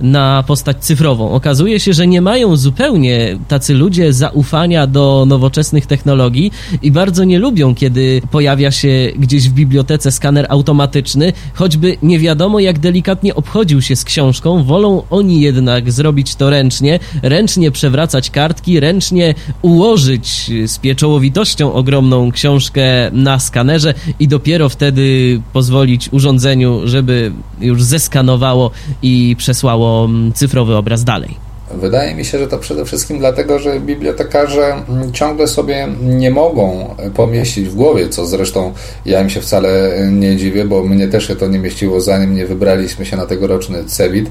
na 0.01 0.43
postać 0.47 0.77
cyfrową. 0.77 1.31
Okazuje 1.31 1.79
się, 1.79 1.93
że 1.93 2.07
nie 2.07 2.21
mają 2.21 2.57
zupełnie 2.57 3.37
tacy 3.47 3.73
ludzie 3.73 4.13
zaufania 4.13 4.87
do 4.87 5.25
nowoczesnych 5.27 5.85
technologii 5.85 6.51
i 6.81 6.91
bardzo 6.91 7.23
nie 7.23 7.39
lubią, 7.39 7.75
kiedy 7.75 8.21
pojawia 8.31 8.71
się 8.71 9.11
gdzieś 9.15 9.49
w 9.49 9.53
bibliotece 9.53 10.11
skaner 10.11 10.45
automatyczny, 10.49 11.33
choćby 11.53 11.97
nie 12.03 12.19
wiadomo 12.19 12.59
jak 12.59 12.79
delikatnie 12.79 13.35
obchodził 13.35 13.81
się 13.81 13.95
z 13.95 14.03
książką, 14.03 14.63
wolą 14.63 15.03
oni 15.09 15.41
jednak 15.41 15.91
zrobić 15.91 16.35
to 16.35 16.49
ręcznie, 16.49 16.99
ręcznie 17.23 17.71
przewracać 17.71 18.29
kartki, 18.29 18.79
ręcznie 18.79 19.35
ułożyć 19.61 20.51
z 20.65 20.77
pieczołowitością 20.77 21.73
ogromną 21.73 22.31
książkę 22.31 22.81
na 23.11 23.39
skanerze 23.39 23.93
i 24.19 24.27
dopiero 24.27 24.69
wtedy 24.69 25.41
pozwolić 25.53 26.09
urządzeniu, 26.11 26.81
żeby 26.85 27.31
już 27.61 27.83
zeskanowało 27.83 28.71
i 29.01 29.35
przesłało 29.37 29.88
cyfrowy 30.33 30.75
obraz 30.75 31.03
dalej. 31.03 31.49
Wydaje 31.73 32.15
mi 32.15 32.25
się, 32.25 32.39
że 32.39 32.47
to 32.47 32.57
przede 32.57 32.85
wszystkim 32.85 33.19
dlatego, 33.19 33.59
że 33.59 33.79
bibliotekarze 33.79 34.75
ciągle 35.13 35.47
sobie 35.47 35.87
nie 36.01 36.31
mogą 36.31 36.95
pomieścić 37.15 37.69
w 37.69 37.75
głowie, 37.75 38.09
co 38.09 38.25
zresztą 38.25 38.73
ja 39.05 39.21
im 39.21 39.29
się 39.29 39.41
wcale 39.41 39.91
nie 40.11 40.35
dziwię, 40.37 40.65
bo 40.65 40.83
mnie 40.83 41.07
też 41.07 41.27
się 41.27 41.35
to 41.35 41.47
nie 41.47 41.59
mieściło, 41.59 42.01
zanim 42.01 42.35
nie 42.35 42.45
wybraliśmy 42.45 43.05
się 43.05 43.17
na 43.17 43.25
tegoroczny 43.25 43.85
CEBIT, 43.85 44.29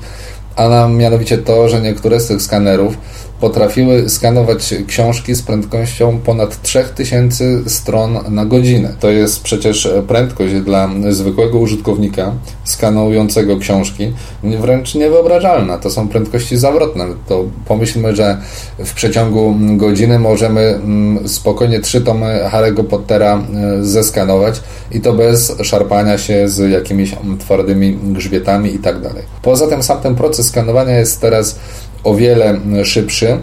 a 0.56 0.68
nam 0.68 0.96
mianowicie 0.96 1.38
to, 1.38 1.68
że 1.68 1.80
niektóre 1.80 2.20
z 2.20 2.26
tych 2.26 2.42
skanerów 2.42 2.98
potrafiły 3.40 4.09
skanować 4.09 4.75
książki 4.87 5.35
z 5.35 5.42
prędkością 5.42 6.18
ponad 6.18 6.62
3000 6.62 7.45
stron 7.66 8.18
na 8.28 8.45
godzinę. 8.45 8.95
To 9.00 9.11
jest 9.11 9.42
przecież 9.42 9.88
prędkość 10.09 10.54
dla 10.54 10.90
zwykłego 11.11 11.59
użytkownika 11.59 12.33
skanującego 12.64 13.59
książki 13.59 14.12
wręcz 14.42 14.95
niewyobrażalna. 14.95 15.78
To 15.78 15.90
są 15.90 16.09
prędkości 16.09 16.59
zawrotne. 16.59 17.04
To 17.28 17.45
pomyślmy, 17.66 18.16
że 18.16 18.38
w 18.78 18.95
przeciągu 18.95 19.57
godziny 19.76 20.18
możemy 20.18 20.61
mm, 20.61 21.28
spokojnie 21.28 21.80
trzy 21.80 22.00
tomy 22.00 22.40
Harry'ego 22.52 22.85
Pottera 22.85 23.42
e, 23.54 23.85
zeskanować 23.85 24.61
i 24.92 25.00
to 25.00 25.12
bez 25.12 25.57
szarpania 25.62 26.18
się 26.18 26.49
z 26.49 26.71
jakimiś 26.71 27.14
twardymi 27.38 27.99
grzbietami 28.02 28.75
i 28.75 28.78
tak 28.78 29.00
dalej. 29.00 29.23
Poza 29.42 29.66
tym 29.66 29.83
sam 29.83 30.00
ten 30.00 30.14
proces 30.14 30.47
skanowania 30.47 30.99
jest 30.99 31.21
teraz 31.21 31.59
o 32.05 32.14
wiele 32.14 32.61
szybszy 32.85 33.38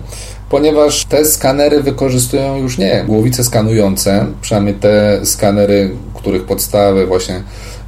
ponieważ 0.49 1.05
te 1.05 1.25
skanery 1.25 1.83
wykorzystują 1.83 2.57
już 2.57 2.77
nie 2.77 3.03
głowice 3.07 3.43
skanujące, 3.43 4.25
przynajmniej 4.41 4.75
te 4.75 5.25
skanery, 5.25 5.95
których 6.13 6.43
podstawy 6.43 7.05
właśnie 7.05 7.43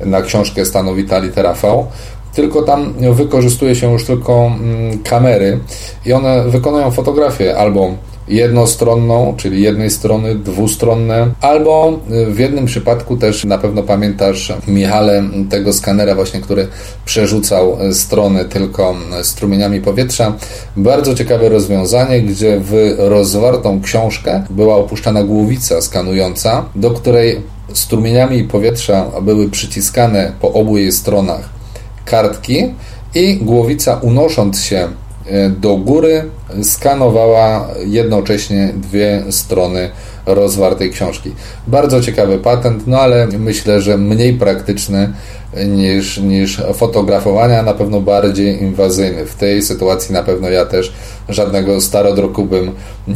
na 0.06 0.22
książkę 0.22 0.66
stanowi 0.66 1.06
ta 1.06 1.20
litera 1.20 1.54
V, 1.54 1.86
tylko 2.34 2.62
tam 2.62 2.94
wykorzystuje 3.14 3.76
się 3.76 3.92
już 3.92 4.06
tylko 4.06 4.52
mm, 4.60 5.00
kamery 5.04 5.60
i 6.06 6.14
one 6.14 6.44
wykonują 6.44 6.92
fotografię 6.92 7.58
albo 7.58 7.94
jednostronną, 8.28 9.34
czyli 9.38 9.62
jednej 9.62 9.90
strony, 9.90 10.36
dwustronne, 10.36 11.28
albo 11.42 12.00
w 12.28 12.40
jednym 12.40 12.66
przypadku 12.66 13.18
też 13.18 13.46
na 13.46 13.58
pewno 13.58 13.84
pamiętasz, 13.84 14.54
Michale, 14.68 15.24
tego 15.50 15.74
skanera 15.74 16.16
właśnie, 16.16 16.42
który 16.42 16.68
przerzucał 17.06 17.78
strony 17.92 18.46
tylko 18.46 18.96
strumieniami 19.24 19.82
powietrza. 19.82 20.34
Bardzo 20.78 21.16
ciekawe 21.16 21.50
rozwiązanie, 21.50 22.22
gdzie 22.22 22.60
w 22.60 22.96
rozwartą 22.98 23.82
książkę 23.82 24.44
była 24.50 24.76
opuszczana 24.76 25.24
głowica 25.24 25.82
skanująca, 25.82 26.66
do 26.76 26.92
której 26.92 27.42
strumieniami 27.74 28.44
powietrza 28.44 29.06
były 29.22 29.50
przyciskane 29.50 30.32
po 30.42 30.54
obu 30.54 30.78
jej 30.78 30.92
stronach 30.92 31.50
kartki 32.06 32.74
i 33.16 33.38
głowica 33.38 34.00
unosząc 34.02 34.64
się 34.64 34.88
do 35.50 35.78
góry 35.78 36.24
skanowała 36.64 37.68
jednocześnie 37.86 38.74
dwie 38.76 39.24
strony 39.30 39.90
rozwartej 40.26 40.92
książki. 40.92 41.32
Bardzo 41.68 42.02
ciekawy 42.02 42.38
patent, 42.38 42.88
no 42.88 43.00
ale 43.00 43.28
myślę, 43.28 43.82
że 43.82 43.98
mniej 43.98 44.34
praktyczny 44.34 45.14
niż, 45.68 46.18
niż 46.18 46.62
fotografowania, 46.74 47.64
na 47.64 47.74
pewno 47.74 48.02
bardziej 48.02 48.62
inwazyjny. 48.62 49.26
W 49.26 49.36
tej 49.36 49.62
sytuacji 49.62 50.14
na 50.14 50.24
pewno 50.24 50.50
ja 50.50 50.66
też 50.66 50.94
żadnego 51.30 51.82
starodruku 51.82 52.46
bym 52.46 52.72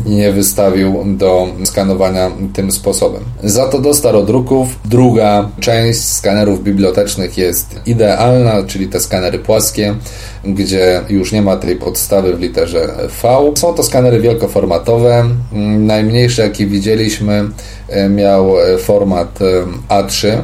nie 0.05 0.31
wystawił 0.31 1.03
do 1.05 1.47
skanowania 1.63 2.31
tym 2.53 2.71
sposobem. 2.71 3.23
Za 3.43 3.67
to 3.67 3.79
do 3.79 3.93
starodruków 3.93 4.67
druga 4.85 5.49
część 5.59 6.03
skanerów 6.03 6.63
bibliotecznych 6.63 7.37
jest 7.37 7.75
idealna, 7.85 8.63
czyli 8.67 8.87
te 8.87 8.99
skanery 8.99 9.39
płaskie, 9.39 9.95
gdzie 10.43 11.01
już 11.09 11.31
nie 11.31 11.41
ma 11.41 11.55
tej 11.55 11.75
podstawy 11.75 12.35
w 12.35 12.39
literze 12.39 12.87
V. 13.23 13.51
Są 13.55 13.73
to 13.73 13.83
skanery 13.83 14.19
wielkoformatowe. 14.19 15.25
Najmniejszy 15.77 16.41
jaki 16.41 16.67
widzieliśmy 16.67 17.49
miał 18.09 18.53
format 18.79 19.39
e, 19.41 19.65
A3 19.89 20.37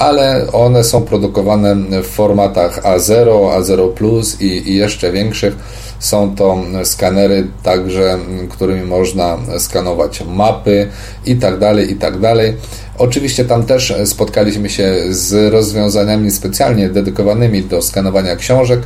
ale 0.00 0.46
one 0.52 0.84
są 0.84 1.02
produkowane 1.02 1.76
w 2.02 2.06
formatach 2.06 2.82
A0, 2.82 3.26
A0 3.60 3.92
Plus 3.94 4.40
i, 4.40 4.70
i 4.70 4.76
jeszcze 4.76 5.12
większych. 5.12 5.56
Są 5.98 6.34
to 6.34 6.58
skanery 6.84 7.46
także, 7.62 8.18
którymi 8.50 8.82
można 8.82 9.38
skanować 9.58 10.24
mapy 10.26 10.88
i 11.26 11.36
tak 11.36 11.58
dalej, 11.58 11.92
i 11.92 11.96
tak 11.96 12.18
dalej. 12.18 12.56
Oczywiście 12.98 13.44
tam 13.44 13.66
też 13.66 13.94
spotkaliśmy 14.04 14.70
się 14.70 14.94
z 15.10 15.52
rozwiązaniami 15.52 16.30
specjalnie 16.30 16.88
dedykowanymi 16.88 17.62
do 17.62 17.82
skanowania 17.82 18.36
książek, 18.36 18.80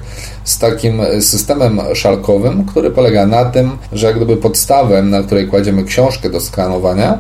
z 0.45 0.59
takim 0.59 1.03
systemem 1.21 1.81
szalkowym, 1.95 2.65
który 2.65 2.91
polega 2.91 3.27
na 3.27 3.45
tym, 3.45 3.71
że 3.93 4.07
jak 4.07 4.17
gdyby 4.17 4.37
podstawę, 4.37 5.03
na 5.03 5.23
której 5.23 5.49
kładziemy 5.49 5.85
książkę 5.85 6.31
do 6.31 6.41
skanowania, 6.41 7.19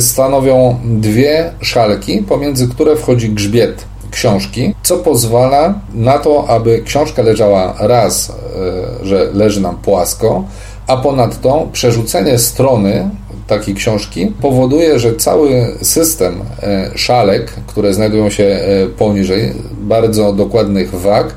stanowią 0.00 0.76
dwie 0.84 1.52
szalki, 1.60 2.22
pomiędzy 2.22 2.68
które 2.68 2.96
wchodzi 2.96 3.30
grzbiet 3.30 3.84
książki, 4.10 4.74
co 4.82 4.96
pozwala 4.96 5.74
na 5.94 6.18
to, 6.18 6.48
aby 6.48 6.82
książka 6.84 7.22
leżała 7.22 7.74
raz, 7.78 8.30
e, 8.30 9.04
że 9.06 9.28
leży 9.34 9.60
nam 9.60 9.76
płasko, 9.76 10.44
a 10.86 10.96
ponadto 10.96 11.68
przerzucenie 11.72 12.38
strony 12.38 13.10
takiej 13.46 13.74
książki 13.74 14.32
powoduje, 14.40 14.98
że 14.98 15.14
cały 15.14 15.76
system 15.82 16.40
e, 16.62 16.90
szalek, 16.94 17.52
które 17.66 17.94
znajdują 17.94 18.30
się 18.30 18.60
poniżej, 18.98 19.52
bardzo 19.80 20.32
dokładnych 20.32 20.90
wag, 20.90 21.34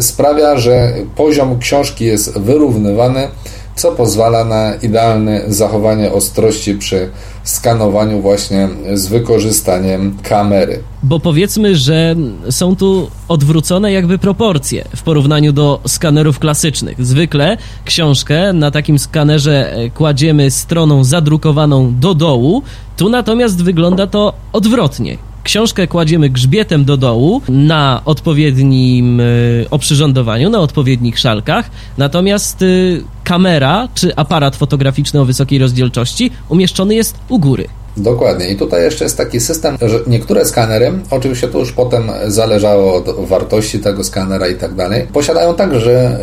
sprawia, 0.00 0.56
że 0.56 0.92
poziom 1.16 1.58
książki 1.58 2.04
jest 2.04 2.38
wyrównywany 2.38 3.28
co 3.76 3.92
pozwala 3.92 4.44
na 4.44 4.74
idealne 4.74 5.40
zachowanie 5.46 6.12
ostrości 6.12 6.74
przy 6.74 7.10
skanowaniu 7.44 8.20
właśnie 8.20 8.68
z 8.94 9.06
wykorzystaniem 9.06 10.16
kamery. 10.22 10.82
Bo 11.02 11.20
powiedzmy, 11.20 11.76
że 11.76 12.16
są 12.50 12.76
tu 12.76 13.10
odwrócone 13.28 13.92
jakby 13.92 14.18
proporcje 14.18 14.84
w 14.96 15.02
porównaniu 15.02 15.52
do 15.52 15.80
skanerów 15.86 16.38
klasycznych. 16.38 17.06
Zwykle 17.06 17.56
książkę 17.84 18.52
na 18.52 18.70
takim 18.70 18.98
skanerze 18.98 19.76
kładziemy 19.94 20.50
stroną 20.50 21.04
zadrukowaną 21.04 21.94
do 22.00 22.14
dołu, 22.14 22.62
tu 22.96 23.08
natomiast 23.08 23.62
wygląda 23.62 24.06
to 24.06 24.32
odwrotnie. 24.52 25.18
Książkę 25.44 25.86
kładziemy 25.86 26.28
grzbietem 26.28 26.84
do 26.84 26.96
dołu 26.96 27.42
na 27.48 28.02
odpowiednim 28.04 29.20
y, 29.20 29.66
oprzyrządowaniu, 29.70 30.50
na 30.50 30.60
odpowiednich 30.60 31.18
szalkach, 31.18 31.70
natomiast 31.98 32.62
y, 32.62 33.04
kamera 33.24 33.88
czy 33.94 34.16
aparat 34.16 34.56
fotograficzny 34.56 35.20
o 35.20 35.24
wysokiej 35.24 35.58
rozdzielczości 35.58 36.30
umieszczony 36.48 36.94
jest 36.94 37.16
u 37.28 37.38
góry. 37.38 37.68
Dokładnie. 37.96 38.48
I 38.48 38.56
tutaj 38.56 38.82
jeszcze 38.82 39.04
jest 39.04 39.16
taki 39.16 39.40
system, 39.40 39.78
że 39.82 40.00
niektóre 40.06 40.44
skanery, 40.44 40.92
oczywiście 41.10 41.48
to 41.48 41.58
już 41.58 41.72
potem 41.72 42.10
zależało 42.26 42.94
od 42.94 43.26
wartości 43.28 43.78
tego 43.78 44.04
skanera 44.04 44.48
i 44.48 44.54
tak 44.54 44.74
dalej, 44.74 45.06
posiadają 45.12 45.54
także 45.54 46.18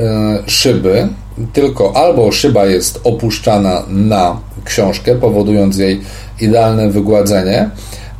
y, 0.47 0.49
szyby, 0.51 1.07
tylko 1.53 1.95
albo 1.95 2.31
szyba 2.31 2.65
jest 2.65 2.99
opuszczana 3.03 3.83
na 3.87 4.39
książkę, 4.65 5.15
powodując 5.15 5.77
jej 5.77 6.01
idealne 6.41 6.89
wygładzenie, 6.89 7.69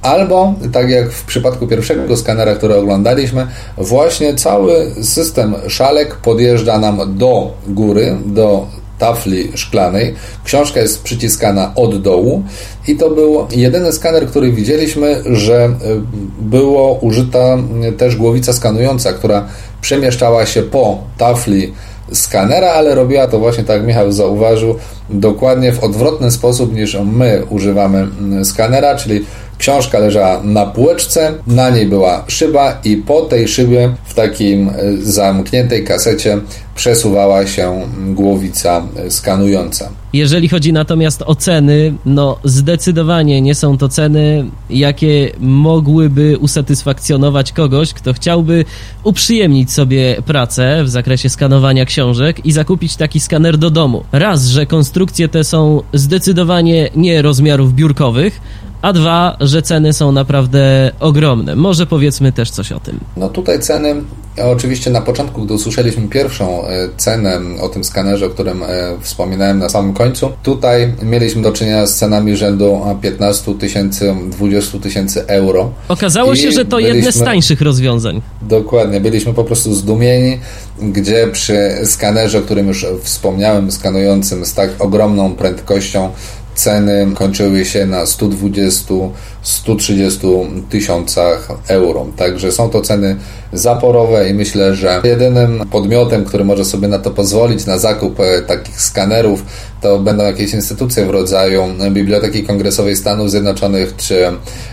Albo, 0.02 0.54
tak 0.74 0.90
jak 0.90 1.12
w 1.12 1.24
przypadku 1.24 1.68
pierwszego 1.68 2.18
skanera, 2.18 2.56
który 2.56 2.76
oglądaliśmy, 2.76 3.48
właśnie 3.78 4.36
cały 4.36 4.92
system 5.02 5.56
szalek 5.68 6.16
podjeżdża 6.16 6.80
nam 6.80 7.18
do 7.18 7.52
góry, 7.68 8.18
do 8.26 8.68
tafli 9.00 9.52
szklanej. 9.56 10.16
Książka 10.44 10.80
jest 10.80 11.04
przyciskana 11.04 11.72
od 11.76 12.02
dołu 12.02 12.44
i 12.88 12.96
to 12.96 13.10
był 13.10 13.48
jedyny 13.52 13.92
skaner, 13.92 14.28
który 14.28 14.52
widzieliśmy, 14.52 15.24
że 15.26 15.66
y, 15.66 15.72
było 16.42 16.94
użyta 16.94 17.58
też 17.98 18.16
głowica 18.16 18.54
skanująca, 18.54 19.14
która 19.14 19.48
przemieszczała 19.82 20.46
się 20.46 20.62
po 20.62 20.98
tafli 21.18 21.74
skanera, 22.12 22.70
ale 22.70 22.96
robiła 22.96 23.28
to 23.28 23.40
właśnie, 23.40 23.64
tak 23.64 23.78
jak 23.78 23.88
Michał 23.88 24.12
zauważył, 24.12 24.76
dokładnie 25.10 25.72
w 25.72 25.84
odwrotny 25.84 26.32
sposób 26.32 26.74
niż 26.74 26.98
my 27.06 27.44
używamy 27.50 28.08
skanera, 28.44 28.96
czyli 28.96 29.26
Książka 29.62 30.00
leżała 30.00 30.42
na 30.44 30.66
półeczce, 30.66 31.34
na 31.48 31.70
niej 31.70 31.86
była 31.86 32.26
szyba 32.28 32.80
i 32.84 32.98
po 32.98 33.22
tej 33.22 33.48
szybie 33.48 33.96
w 34.06 34.14
takim 34.14 34.70
e, 34.70 34.74
zamkniętej 35.02 35.84
kasecie 35.84 36.38
przesuwała 36.76 37.48
się 37.48 37.82
głowica 38.14 38.84
skanująca. 39.10 39.90
Jeżeli 40.14 40.50
chodzi 40.50 40.74
natomiast 40.74 41.22
o 41.22 41.36
ceny, 41.36 41.94
no 42.06 42.38
zdecydowanie 42.44 43.42
nie 43.42 43.56
są 43.56 43.78
to 43.78 43.90
ceny, 43.90 44.46
jakie 44.70 45.32
mogłyby 45.40 46.38
usatysfakcjonować 46.38 47.52
kogoś, 47.52 47.94
kto 47.94 48.14
chciałby 48.14 48.66
uprzyjemnić 49.04 49.72
sobie 49.72 50.18
pracę 50.26 50.84
w 50.84 50.90
zakresie 50.90 51.30
skanowania 51.30 51.86
książek 51.86 52.46
i 52.46 52.52
zakupić 52.52 52.96
taki 52.96 53.20
skaner 53.20 53.58
do 53.58 53.70
domu. 53.70 54.04
Raz, 54.12 54.46
że 54.46 54.66
konstrukcje 54.66 55.28
te 55.28 55.44
są 55.44 55.82
zdecydowanie 55.94 56.90
nie 56.96 57.22
rozmiarów 57.22 57.74
biurkowych, 57.74 58.42
a 58.82 58.94
dwa, 58.94 59.38
że 59.40 59.62
ceny 59.62 59.94
są 59.94 60.12
naprawdę 60.12 60.92
ogromne. 61.00 61.56
Może 61.56 61.86
powiedzmy 61.86 62.32
też 62.32 62.52
coś 62.52 62.72
o 62.72 62.80
tym. 62.80 63.00
No 63.18 63.30
tutaj 63.30 63.60
ceny 63.60 63.96
Oczywiście 64.38 64.92
na 64.92 65.02
początku, 65.02 65.46
gdy 65.46 65.54
usłyszeliśmy 65.54 66.08
pierwszą 66.08 66.61
cenę 66.98 67.40
o 67.62 67.70
tym 67.70 67.84
skanerze, 67.84 68.26
o 68.26 68.30
którym 68.30 68.64
wspominałem 69.02 69.60
na 69.60 69.70
samym 69.70 69.94
końcu, 69.94 70.32
tutaj 70.44 70.94
mieliśmy 71.04 71.42
do 71.42 71.52
czynienia 71.52 71.88
z 71.88 71.96
cenami 71.96 72.38
rzędu 72.38 72.82
15 73.02 73.56
tysięcy, 73.56 74.16
20 74.26 74.80
tysięcy 74.80 75.28
euro. 75.28 75.72
Okazało 75.88 76.36
się, 76.36 76.52
że 76.52 76.66
to 76.66 76.78
byliśmy, 76.78 76.96
jedne 76.96 77.12
z 77.12 77.24
tańszych 77.24 77.62
rozwiązań. 77.62 78.22
Dokładnie, 78.42 79.02
byliśmy 79.02 79.34
po 79.34 79.44
prostu 79.44 79.74
zdumieni, 79.74 80.40
gdzie 80.82 81.28
przy 81.28 81.72
skanerze, 81.86 82.40
o 82.40 82.42
którym 82.42 82.68
już 82.68 82.86
wspomniałem, 83.02 83.72
skanującym 83.72 84.46
z 84.46 84.54
tak 84.54 84.70
ogromną 84.80 85.36
prędkością, 85.36 86.10
ceny 86.56 87.08
kończyły 87.16 87.66
się 87.66 87.86
na 87.86 88.04
120-130 88.04 89.10
tysiącach 90.70 91.48
euro. 91.68 92.06
Także 92.18 92.52
są 92.52 92.70
to 92.70 92.82
ceny 92.82 93.16
zaporowe 93.54 94.30
i 94.30 94.34
myślę, 94.34 94.76
że 94.76 95.02
jedynym 95.04 95.64
podmiotem, 95.72 96.26
który 96.26 96.46
może 96.46 96.66
sobie 96.66 96.88
na 96.88 97.00
to 97.00 97.12
pozwolić, 97.12 97.66
na 97.66 97.78
zakup 97.78 98.20
e, 98.20 98.42
takich 98.42 98.82
skanerów, 98.82 99.46
to 99.82 100.00
będą 100.00 100.24
jakieś 100.24 100.54
instytucje 100.54 101.06
w 101.06 101.10
rodzaju 101.10 101.64
Biblioteki 101.92 102.44
Kongresowej 102.44 102.96
Stanów 102.96 103.32
Zjednoczonych 103.32 103.96
czy 103.98 104.28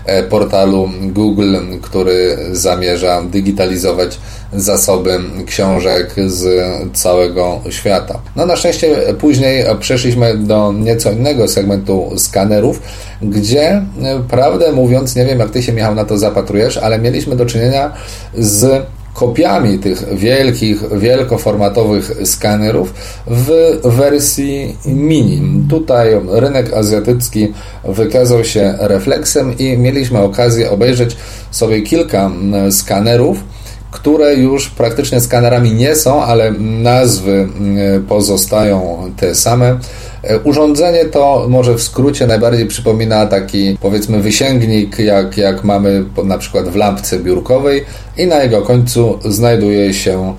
e, 0.06 0.22
portalu 0.22 0.90
Google, 1.02 1.56
który 1.82 2.38
zamierza 2.52 3.22
digitalizować 3.22 4.18
zasoby 4.52 5.18
książek 5.46 6.14
z 6.26 6.64
całego 6.96 7.60
świata. 7.70 8.20
No 8.36 8.46
na 8.46 8.56
szczęście 8.56 8.96
później 9.20 9.64
przeszliśmy 9.80 10.36
do 10.36 10.72
nieco 10.72 11.12
innego 11.12 11.48
segmentu 11.48 12.10
skanerów, 12.16 12.82
gdzie 13.22 13.82
prawdę 14.30 14.72
mówiąc, 14.72 15.16
nie 15.16 15.24
wiem 15.24 15.38
jak 15.38 15.50
ty 15.50 15.62
się 15.62 15.72
Michał 15.72 15.94
na 15.94 16.04
to 16.04 16.18
zapatrujesz, 16.18 16.76
ale 16.76 16.98
mieliśmy 16.98 17.36
do 17.36 17.46
czynienia 17.46 17.92
z 18.38 18.67
kopiami 19.14 19.78
tych 19.78 20.16
wielkich, 20.16 20.98
wielkoformatowych 20.98 22.12
skanerów 22.24 22.94
w 23.26 23.50
wersji 23.84 24.76
mini. 24.86 25.62
Tutaj 25.70 26.20
rynek 26.30 26.72
azjatycki 26.72 27.52
wykazał 27.84 28.44
się 28.44 28.74
refleksem 28.78 29.58
i 29.58 29.78
mieliśmy 29.78 30.18
okazję 30.18 30.70
obejrzeć 30.70 31.16
sobie 31.50 31.82
kilka 31.82 32.30
skanerów, 32.70 33.38
które 33.90 34.34
już 34.34 34.70
praktycznie 34.70 35.20
skanerami 35.20 35.72
nie 35.72 35.96
są, 35.96 36.22
ale 36.22 36.52
nazwy 36.82 37.48
pozostają 38.08 39.10
te 39.16 39.34
same. 39.34 39.78
E, 40.22 40.38
urządzenie 40.38 41.04
to 41.04 41.46
może 41.48 41.74
w 41.74 41.82
skrócie 41.82 42.26
najbardziej 42.26 42.66
przypomina 42.66 43.26
taki 43.26 43.78
powiedzmy 43.80 44.22
wysięgnik, 44.22 44.98
jak, 44.98 45.36
jak 45.36 45.64
mamy 45.64 46.04
na 46.24 46.38
przykład 46.38 46.68
w 46.68 46.76
lampce 46.76 47.18
biurkowej 47.18 47.84
i 48.16 48.26
na 48.26 48.42
jego 48.42 48.62
końcu 48.62 49.18
znajduje 49.24 49.94
się 49.94 50.34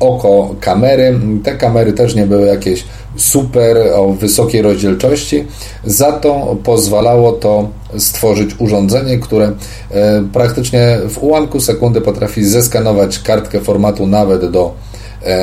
oko 0.00 0.54
kamery. 0.60 1.18
Te 1.44 1.54
kamery 1.54 1.92
też 1.92 2.14
nie 2.14 2.26
były 2.26 2.46
jakieś 2.46 2.84
super 3.16 3.76
o 3.94 4.12
wysokiej 4.12 4.62
rozdzielczości, 4.62 5.44
za 5.84 6.12
to 6.12 6.56
pozwalało 6.64 7.32
to 7.32 7.68
stworzyć 7.98 8.50
urządzenie, 8.58 9.18
które 9.18 9.52
e, 9.90 10.24
praktycznie 10.32 10.98
w 11.08 11.22
ułamku 11.22 11.60
sekundy 11.60 12.00
potrafi 12.00 12.44
zeskanować 12.44 13.18
kartkę 13.18 13.60
formatu 13.60 14.06
nawet 14.06 14.50
do 14.50 14.74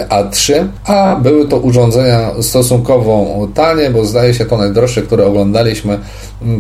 A3, 0.10 0.68
a 0.86 1.16
były 1.16 1.48
to 1.48 1.58
urządzenia 1.58 2.32
stosunkowo 2.42 3.48
tanie, 3.54 3.90
bo 3.90 4.06
zdaje 4.06 4.34
się 4.34 4.46
to 4.46 4.58
najdroższe, 4.58 5.02
które 5.02 5.26
oglądaliśmy, 5.26 6.00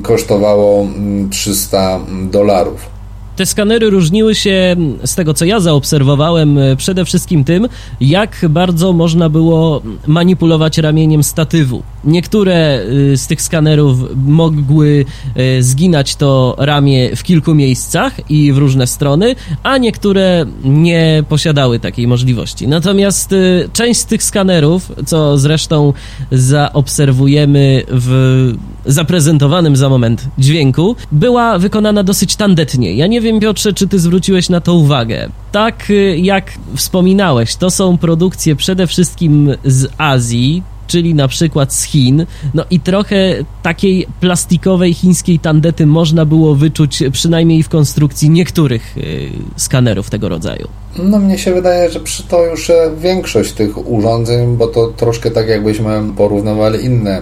kosztowało 0.03 0.88
300 1.30 2.00
dolarów. 2.32 2.93
Te 3.36 3.46
skanery 3.46 3.90
różniły 3.90 4.36
się 4.36 4.75
z 5.06 5.16
tego, 5.16 5.34
co 5.34 5.46
ja 5.46 5.60
zaobserwowałem, 5.60 6.58
e, 6.58 6.75
przede 6.75 7.06
wszystkim 7.06 7.44
tym, 7.44 7.68
jak 8.02 8.46
bardzo 8.50 8.94
można 8.94 9.30
było 9.30 9.82
manipulować 10.08 10.78
ramieniem 10.78 11.24
statywu. 11.24 11.84
Niektóre 12.04 12.54
e, 12.54 13.18
z 13.18 13.28
tych 13.28 13.42
skanerów 13.42 13.98
mogły 14.25 15.06
e, 15.36 15.63
zginać 15.63 16.16
to 16.16 16.56
ramię 16.58 17.16
w 17.16 17.24
kilku 17.24 17.56
miejscach 17.56 18.32
i 18.32 18.54
w 18.54 18.58
różne 18.58 18.88
strony, 18.88 19.36
a 19.63 19.78
niektóre 19.78 20.46
nie 20.63 21.24
posiadały 21.30 21.80
takiej 21.80 22.08
możliwości. 22.08 22.68
Natomiast 22.68 23.36
część 23.74 24.00
z 24.00 24.06
tych 24.06 24.24
skanerów, 24.24 24.92
co 25.06 25.38
zresztą 25.38 25.94
zaobserwujemy 26.32 27.84
w 27.88 28.54
zaprezentowanym 28.86 29.75
za 29.75 29.90
moment 29.90 30.28
dźwięku, 30.38 30.96
była 31.12 31.60
wykonana 31.60 32.04
dosyć 32.04 32.36
tandetnie. 32.36 32.94
Ja 32.94 33.08
nie 33.08 33.22
wiem, 33.22 33.40
Piotrze, 33.40 33.74
czy 33.74 33.88
ty 33.88 34.00
zwróciłeś 34.00 34.50
na 34.50 34.62
to 34.62 34.74
uwagę. 34.74 35.30
Tak 35.52 35.90
y, 35.90 36.18
jak 36.18 36.52
wspominałeś, 36.75 37.56
to 37.56 37.72
są 37.72 37.98
produkcje 37.98 38.56
przede 38.56 38.88
wszystkim 38.88 39.52
z 39.66 39.88
Azji, 39.98 40.63
czyli 40.88 41.16
na 41.16 41.28
przykład 41.28 41.74
z 41.74 41.84
Chin. 41.84 42.25
No 42.54 42.66
i 42.70 42.80
trochę 42.80 43.36
takiej 43.63 44.08
plastikowej 44.20 44.94
chińskiej 44.94 45.40
tandety 45.40 45.86
można 45.86 46.25
było 46.25 46.56
wyczuć 46.56 47.04
przynajmniej 47.12 47.63
w 47.63 47.70
konstrukcji 47.70 48.30
niektórych 48.30 48.98
y, 48.98 49.30
skanerów 49.58 50.10
tego 50.10 50.30
rodzaju. 50.30 50.68
No 51.00 51.20
mnie 51.20 51.38
się 51.38 51.54
wydaje, 51.54 51.90
że 51.90 52.00
przy 52.00 52.24
to 52.24 52.46
już 52.46 52.70
e, 52.70 52.92
większość 52.98 53.54
tych 53.54 53.88
urządzeń, 53.88 54.57
bo 54.57 54.68
to 54.68 54.88
troszkę 54.88 55.31
tak 55.31 55.48
jakbyśmy 55.48 56.01
porównywali 56.18 56.86
inne 56.86 57.22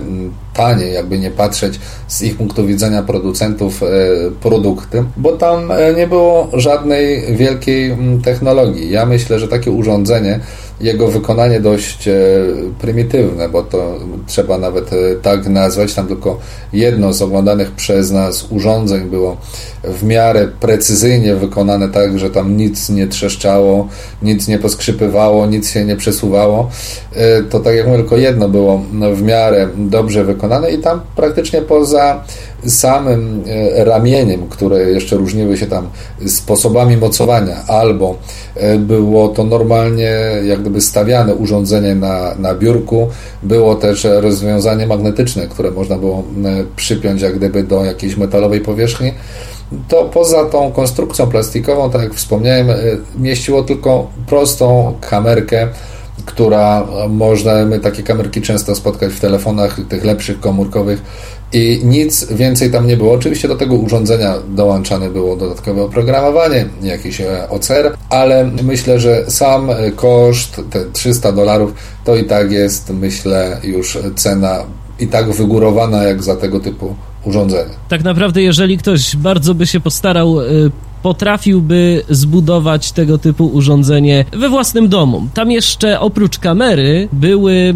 tanie, 0.53 0.85
jakby 0.85 1.19
nie 1.19 1.31
patrzeć 1.31 1.79
z 2.07 2.21
ich 2.21 2.37
punktu 2.37 2.65
widzenia 2.65 3.03
producentów 3.03 3.83
e, 3.83 3.87
produkty, 4.41 5.03
bo 5.17 5.31
tam 5.31 5.71
e, 5.71 5.93
nie 5.93 6.07
było 6.07 6.49
żadnej 6.53 7.35
wielkiej 7.35 7.97
technologii. 8.23 8.91
Ja 8.91 9.05
myślę, 9.05 9.39
że 9.39 9.47
takie 9.47 9.71
urządzenie, 9.71 10.39
jego 10.81 11.07
wykonanie 11.07 11.59
dość 11.59 12.09
prymitywne, 12.79 13.49
bo 13.49 13.63
to 13.63 13.99
trzeba 14.27 14.57
nawet 14.57 14.89
tak 15.21 15.47
nazwać, 15.47 15.93
tam 15.93 16.07
tylko 16.07 16.39
jedno 16.73 17.13
z 17.13 17.21
oglądanych 17.21 17.71
przez 17.71 18.11
nas 18.11 18.47
urządzeń 18.49 19.09
było 19.09 19.37
w 19.83 20.03
miarę 20.03 20.47
precyzyjnie 20.59 21.35
wykonane 21.35 21.89
tak, 21.89 22.19
że 22.19 22.29
tam 22.29 22.57
nic 22.57 22.89
nie 22.89 23.07
trzeszczało, 23.07 23.87
nic 24.21 24.47
nie 24.47 24.59
poskrzypywało, 24.59 25.45
nic 25.45 25.69
się 25.69 25.85
nie 25.85 25.95
przesuwało. 25.95 26.69
E, 27.13 27.43
to 27.43 27.59
tak 27.59 27.75
jak 27.75 27.85
mówię, 27.85 27.99
tylko 27.99 28.17
jedno 28.17 28.49
było 28.49 28.81
w 29.13 29.21
miarę 29.21 29.67
dobrze 29.77 30.23
wykonane 30.23 30.71
i 30.71 30.77
tam 30.77 31.01
praktycznie 31.15 31.61
poza 31.61 32.23
samym 32.65 33.43
e, 33.47 33.83
ramieniem, 33.83 34.47
które 34.49 34.91
jeszcze 34.91 35.15
różniły 35.15 35.57
się 35.57 35.67
tam 35.67 35.89
sposobami 36.27 36.97
mocowania, 36.97 37.65
albo 37.67 38.15
e, 38.55 38.77
było 38.77 39.27
to 39.27 39.43
normalnie 39.43 40.11
jak 40.45 40.61
gdyby 40.61 40.81
stawiane 40.81 41.35
urządzenie 41.35 41.95
na, 41.95 42.35
na 42.35 42.55
biurku, 42.55 43.07
było 43.43 43.75
też 43.75 44.03
rozwiązanie 44.03 44.87
magnetyczne, 44.87 45.47
które 45.47 45.71
można 45.71 45.97
było 45.97 46.23
przypiąć 46.75 47.21
jak 47.21 47.35
gdyby 47.35 47.63
do 47.63 47.85
jakiejś 47.85 48.17
metalowej 48.17 48.61
powierzchni. 48.61 49.13
To 49.87 50.03
poza 50.03 50.45
tą 50.45 50.71
konstrukcją 50.71 51.27
plastikową, 51.27 51.91
tak 51.91 52.01
jak 52.01 52.13
wspomniałem, 52.13 52.69
e, 52.69 52.75
mieściło 53.17 53.63
tylko 53.63 54.09
prostą 54.27 54.93
kamerkę, 55.01 55.67
która 56.25 56.87
można, 57.09 57.65
my 57.65 57.79
takie 57.79 58.03
kamerki 58.03 58.41
często 58.41 58.75
spotkać 58.75 59.13
w 59.13 59.19
telefonach 59.19 59.79
tych 59.89 60.05
lepszych 60.05 60.39
komórkowych 60.39 61.01
i 61.53 61.81
nic 61.83 62.25
więcej 62.31 62.71
tam 62.71 62.87
nie 62.87 62.97
było. 62.97 63.13
Oczywiście 63.13 63.47
do 63.47 63.55
tego 63.55 63.75
urządzenia 63.75 64.33
dołączane 64.49 65.09
było 65.09 65.35
dodatkowe 65.35 65.83
oprogramowanie, 65.83 66.65
jakiś 66.81 67.21
e, 67.21 67.49
OCR, 67.49 67.97
ale 68.09 68.51
myślę, 68.63 68.99
że 68.99 69.31
sam 69.31 69.69
koszt, 69.95 70.61
te 70.69 70.85
300 70.93 71.31
dolarów, 71.31 71.73
to 72.05 72.15
i 72.15 72.23
tak 72.23 72.51
jest, 72.51 72.89
myślę, 72.89 73.57
już 73.63 73.97
cena 74.15 74.63
i 74.99 75.07
tak 75.07 75.31
wygórowana 75.31 76.03
jak 76.03 76.23
za 76.23 76.35
tego 76.35 76.59
typu 76.59 76.95
urządzenie. 77.25 77.73
Tak 77.89 78.03
naprawdę, 78.03 78.41
jeżeli 78.41 78.77
ktoś 78.77 79.15
bardzo 79.15 79.53
by 79.53 79.67
się 79.67 79.79
postarał, 79.79 80.41
y, 80.41 80.71
potrafiłby 81.03 82.03
zbudować 82.09 82.91
tego 82.91 83.17
typu 83.17 83.45
urządzenie 83.45 84.25
we 84.31 84.49
własnym 84.49 84.89
domu. 84.89 85.27
Tam 85.33 85.51
jeszcze 85.51 85.99
oprócz 85.99 86.39
kamery 86.39 87.07
były 87.13 87.73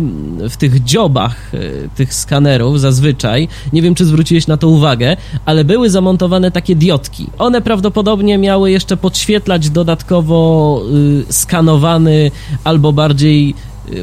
w 0.49 0.57
tych 0.57 0.83
dziobach 0.83 1.53
y, 1.53 1.89
tych 1.95 2.13
skanerów 2.13 2.79
zazwyczaj, 2.79 3.47
nie 3.73 3.81
wiem 3.81 3.95
czy 3.95 4.05
zwróciłeś 4.05 4.47
na 4.47 4.57
to 4.57 4.67
uwagę, 4.67 5.17
ale 5.45 5.63
były 5.63 5.89
zamontowane 5.89 6.51
takie 6.51 6.75
diodki. 6.75 7.27
One 7.38 7.61
prawdopodobnie 7.61 8.38
miały 8.38 8.71
jeszcze 8.71 8.97
podświetlać 8.97 9.69
dodatkowo 9.69 10.81
y, 11.29 11.33
skanowany 11.33 12.31
albo 12.63 12.93
bardziej 12.93 13.55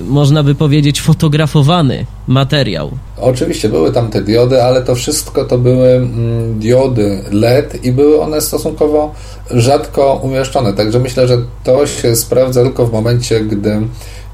można 0.05 0.43
by 0.43 0.55
powiedzieć, 0.55 1.01
fotografowany 1.01 2.07
materiał. 2.27 2.91
Oczywiście 3.21 3.69
były 3.69 3.93
tam 3.93 4.11
te 4.11 4.23
diody, 4.23 4.63
ale 4.63 4.83
to 4.83 4.95
wszystko 4.95 5.45
to 5.45 5.59
były 5.59 5.89
mm, 5.89 6.59
diody 6.59 7.25
LED 7.31 7.85
i 7.85 7.93
były 7.93 8.21
one 8.21 8.41
stosunkowo 8.41 9.15
rzadko 9.51 10.21
umieszczone. 10.23 10.73
Także 10.73 10.99
myślę, 10.99 11.29
że 11.29 11.39
to 11.65 11.87
się 11.87 12.17
sprawdza 12.17 12.63
tylko 12.63 12.87
w 12.87 12.93
momencie, 12.93 13.41
gdy 13.41 13.81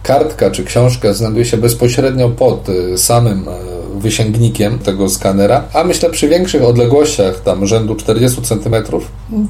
kartka 0.02 0.50
czy 0.50 0.64
książka 0.64 1.12
znajduje 1.12 1.44
się 1.44 1.56
bezpośrednio 1.56 2.28
pod 2.28 2.68
y, 2.68 2.98
samym 2.98 3.48
y, 3.48 4.00
wysięgnikiem 4.00 4.78
tego 4.78 5.08
skanera, 5.08 5.64
a 5.72 5.84
myślę 5.84 6.11
przy 6.11 6.28
większych 6.28 6.64
odległościach, 6.64 7.40
tam 7.40 7.66
rzędu 7.66 7.94
40 7.94 8.42
cm, 8.42 8.74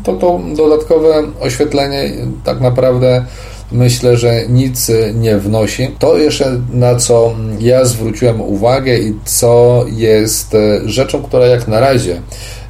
to 0.05 0.13
to 0.13 0.41
dodatkowe 0.57 1.23
oświetlenie 1.41 2.11
tak 2.45 2.61
naprawdę 2.61 3.25
myślę, 3.73 4.17
że 4.17 4.49
nic 4.49 4.91
nie 5.15 5.39
wnosi. 5.39 5.91
To 5.99 6.19
jeszcze 6.19 6.61
na 6.73 6.97
co 6.97 7.35
ja 7.59 7.85
zwróciłem 7.85 8.41
uwagę 8.41 8.99
i 8.99 9.15
co 9.25 9.85
jest 9.89 10.57
rzeczą, 10.87 11.23
która 11.23 11.47
jak 11.47 11.69
na 11.69 11.81
razie 11.81 12.23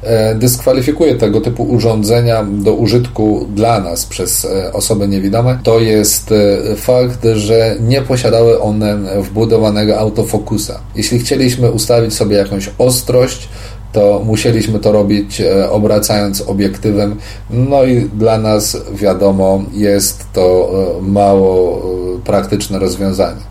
E, 0.03 0.35
dyskwalifikuje 0.35 1.15
tego 1.15 1.41
typu 1.41 1.63
urządzenia 1.63 2.43
do 2.43 2.73
użytku 2.73 3.47
dla 3.55 3.79
nas 3.79 4.05
przez 4.05 4.45
e, 4.45 4.73
osoby 4.73 5.07
niewidome, 5.07 5.59
to 5.63 5.79
jest 5.79 6.31
e, 6.31 6.75
fakt, 6.75 7.27
że 7.33 7.75
nie 7.79 8.01
posiadały 8.01 8.61
one 8.61 8.97
wbudowanego 9.21 9.99
autofokusa. 9.99 10.79
Jeśli 10.95 11.19
chcieliśmy 11.19 11.71
ustawić 11.71 12.13
sobie 12.13 12.37
jakąś 12.37 12.69
ostrość, 12.77 13.49
to 13.93 14.21
musieliśmy 14.25 14.79
to 14.79 14.91
robić 14.91 15.41
obracając 15.69 16.41
obiektywem. 16.41 17.15
No 17.49 17.83
i 17.83 18.01
dla 18.01 18.37
nas, 18.37 18.77
wiadomo, 18.93 19.63
jest 19.73 20.25
to 20.33 20.71
mało 21.01 21.81
praktyczne 22.25 22.79
rozwiązanie. 22.79 23.41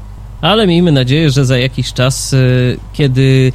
Ale 0.40 0.66
miejmy 0.66 0.92
nadzieję, 0.92 1.30
że 1.30 1.44
za 1.44 1.58
jakiś 1.58 1.92
czas, 1.92 2.34
kiedy 2.92 3.52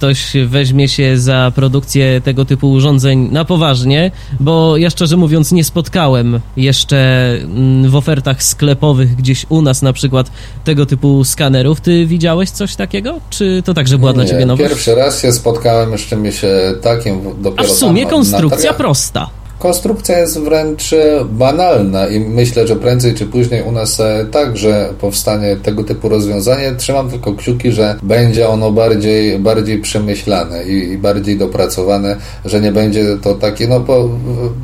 ktoś 0.00 0.32
weźmie 0.46 0.88
się 0.88 1.18
za 1.18 1.52
produkcję 1.54 2.20
tego 2.20 2.44
typu 2.44 2.70
urządzeń 2.70 3.28
na 3.32 3.44
poważnie, 3.44 4.10
bo 4.40 4.76
ja 4.76 4.90
szczerze 4.90 5.16
mówiąc 5.16 5.52
nie 5.52 5.64
spotkałem 5.64 6.40
jeszcze 6.56 7.30
mm, 7.42 7.90
w 7.90 7.96
ofertach 7.96 8.42
sklepowych 8.42 9.16
gdzieś 9.16 9.46
u 9.48 9.62
nas 9.62 9.82
na 9.82 9.92
przykład 9.92 10.30
tego 10.64 10.86
typu 10.86 11.24
skanerów. 11.24 11.80
Ty 11.80 12.06
widziałeś 12.06 12.50
coś 12.50 12.76
takiego? 12.76 13.20
Czy 13.30 13.62
to 13.64 13.74
także 13.74 13.98
była 13.98 14.10
nie, 14.10 14.14
dla 14.14 14.24
ciebie 14.24 14.46
nowość? 14.46 14.68
Pierwszy 14.68 14.94
raz 14.94 15.22
się 15.22 15.32
spotkałem 15.32 15.92
jeszcze 15.92 16.16
mi 16.16 16.32
się 16.32 16.74
takim 16.82 17.42
dopiero 17.42 17.68
A 17.70 17.72
w 17.74 17.76
sumie 17.76 18.06
konstrukcja 18.06 18.72
prosta. 18.72 19.39
Konstrukcja 19.60 20.18
jest 20.18 20.40
wręcz 20.40 20.90
banalna 21.30 22.08
i 22.08 22.20
myślę, 22.20 22.66
że 22.66 22.76
prędzej 22.76 23.14
czy 23.14 23.26
później 23.26 23.62
u 23.62 23.72
nas 23.72 24.00
e, 24.00 24.26
także 24.30 24.88
powstanie 25.00 25.56
tego 25.56 25.84
typu 25.84 26.08
rozwiązanie. 26.08 26.72
Trzymam 26.72 27.10
tylko 27.10 27.32
kciuki, 27.32 27.72
że 27.72 27.96
będzie 28.02 28.48
ono 28.48 28.72
bardziej, 28.72 29.38
bardziej 29.38 29.78
przemyślane 29.78 30.64
i, 30.64 30.92
i 30.92 30.98
bardziej 30.98 31.38
dopracowane, 31.38 32.16
że 32.44 32.60
nie 32.60 32.72
będzie 32.72 33.16
to 33.22 33.34
takie, 33.34 33.68
no 33.68 33.80
bo 33.80 34.08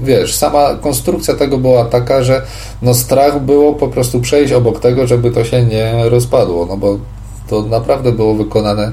wiesz, 0.04 0.34
sama 0.34 0.74
konstrukcja 0.74 1.34
tego 1.34 1.58
była 1.58 1.84
taka, 1.84 2.22
że 2.22 2.42
no 2.82 2.94
strach 2.94 3.40
było 3.40 3.74
po 3.74 3.88
prostu 3.88 4.20
przejść 4.20 4.52
obok 4.52 4.80
tego, 4.80 5.06
żeby 5.06 5.30
to 5.30 5.44
się 5.44 5.64
nie 5.64 6.08
rozpadło, 6.08 6.66
no 6.66 6.76
bo 6.76 6.98
to 7.48 7.62
naprawdę 7.62 8.12
było 8.12 8.34
wykonane 8.34 8.92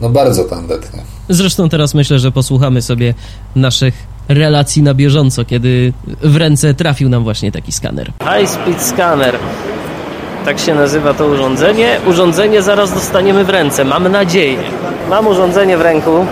no 0.00 0.08
bardzo 0.08 0.44
tandetnie. 0.44 1.00
Zresztą 1.28 1.68
teraz 1.68 1.94
myślę, 1.94 2.18
że 2.18 2.32
posłuchamy 2.32 2.82
sobie 2.82 3.14
naszych 3.56 4.13
relacji 4.28 4.82
na 4.82 4.94
bieżąco, 4.94 5.44
kiedy 5.44 5.92
w 6.22 6.36
ręce 6.36 6.74
trafił 6.74 7.08
nam 7.08 7.24
właśnie 7.24 7.52
taki 7.52 7.72
skaner. 7.72 8.06
High 8.06 8.48
Speed 8.48 8.80
Scanner. 8.80 9.34
Tak 10.44 10.58
się 10.58 10.74
nazywa 10.74 11.14
to 11.14 11.26
urządzenie. 11.26 11.96
Urządzenie 12.06 12.62
zaraz 12.62 12.94
dostaniemy 12.94 13.44
w 13.44 13.50
ręce, 13.50 13.84
mam 13.84 14.08
nadzieję. 14.08 14.58
Mam 15.10 15.26
urządzenie 15.26 15.76
w 15.76 15.80
ręku. 15.80 16.26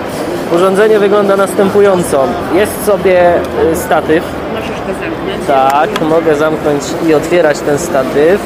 Urządzenie 0.55 0.98
wygląda 0.98 1.37
następująco. 1.37 2.24
Jest 2.55 2.85
sobie 2.87 3.35
y, 3.72 3.76
statyw. 3.76 4.24
Możesz 4.55 4.68
go 4.68 5.00
zamknąć. 5.00 5.46
Tak, 5.46 6.02
mogę 6.09 6.37
zamknąć 6.37 6.83
i 7.09 7.14
otwierać 7.14 7.59
ten 7.59 7.78
statyw. 7.78 8.40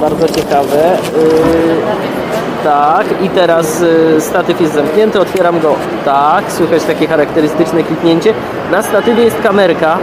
Bardzo 0.00 0.28
ciekawe. 0.28 0.94
Y, 0.94 2.23
tak, 2.64 3.06
i 3.22 3.28
teraz 3.30 3.82
y, 3.82 4.20
statyw 4.20 4.60
jest 4.60 4.74
zamknięty, 4.74 5.20
otwieram 5.20 5.60
go. 5.60 5.74
Tak, 6.04 6.52
słychać 6.52 6.82
takie 6.84 7.06
charakterystyczne 7.06 7.82
kliknięcie. 7.82 8.34
Na 8.70 8.82
statywie 8.82 9.22
jest 9.24 9.42
kamerka, 9.42 9.98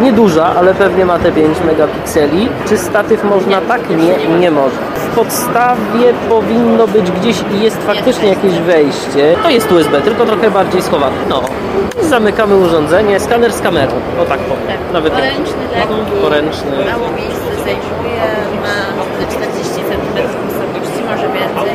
nieduża, 0.00 0.46
ale 0.58 0.74
pewnie 0.74 1.04
ma 1.06 1.18
te 1.18 1.32
5 1.32 1.58
megapikseli. 1.66 2.48
Czy 2.68 2.78
statyw 2.78 3.24
można 3.24 3.60
tak? 3.60 3.80
Nie, 3.90 4.38
nie 4.38 4.50
może. 4.50 4.76
W 4.94 5.14
podstawie 5.14 6.14
powinno 6.28 6.86
być 6.86 7.10
gdzieś 7.10 7.44
i 7.54 7.60
jest 7.60 7.82
faktycznie 7.82 8.28
jakieś 8.28 8.52
wejście. 8.58 9.34
To 9.42 9.50
jest 9.50 9.72
USB, 9.72 10.00
tylko 10.00 10.24
trochę 10.24 10.50
bardziej 10.50 10.82
schowane. 10.82 11.16
No. 11.28 11.42
Zamykamy 12.00 12.56
urządzenie, 12.56 13.20
skaner 13.20 13.52
z 13.52 13.60
kamerą. 13.60 13.92
O 14.22 14.24
tak 14.24 14.38
powiem. 14.38 14.66
Tak, 14.68 14.92
Nawet 14.92 15.12
poręczny, 15.12 15.62
lekki, 15.74 15.94
poręczny. 16.22 16.70
mało 16.70 17.12
miejsca 17.16 17.64
zajmuje, 17.64 18.22
ma 18.62 19.26
40 19.30 19.72
cm 19.74 20.42
może 21.12 21.28
więcej. 21.38 21.74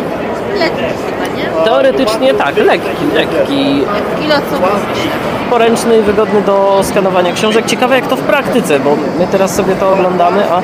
Lekki 0.59 0.83
chyba, 1.05 1.25
nie? 1.37 1.46
Teoretycznie 1.65 2.33
tak, 2.33 2.57
lekki, 2.57 3.05
lekki. 3.15 3.83
Co 4.51 4.57
Poręczny 5.49 5.97
i 5.97 6.01
wygodny 6.01 6.41
do 6.41 6.79
skanowania 6.83 7.33
książek. 7.33 7.65
Ciekawe 7.65 7.95
jak 7.95 8.07
to 8.07 8.15
w 8.15 8.21
praktyce, 8.21 8.79
bo 8.79 8.95
my 9.19 9.27
teraz 9.31 9.55
sobie 9.55 9.75
to 9.75 9.93
oglądamy, 9.93 10.51
a 10.51 10.61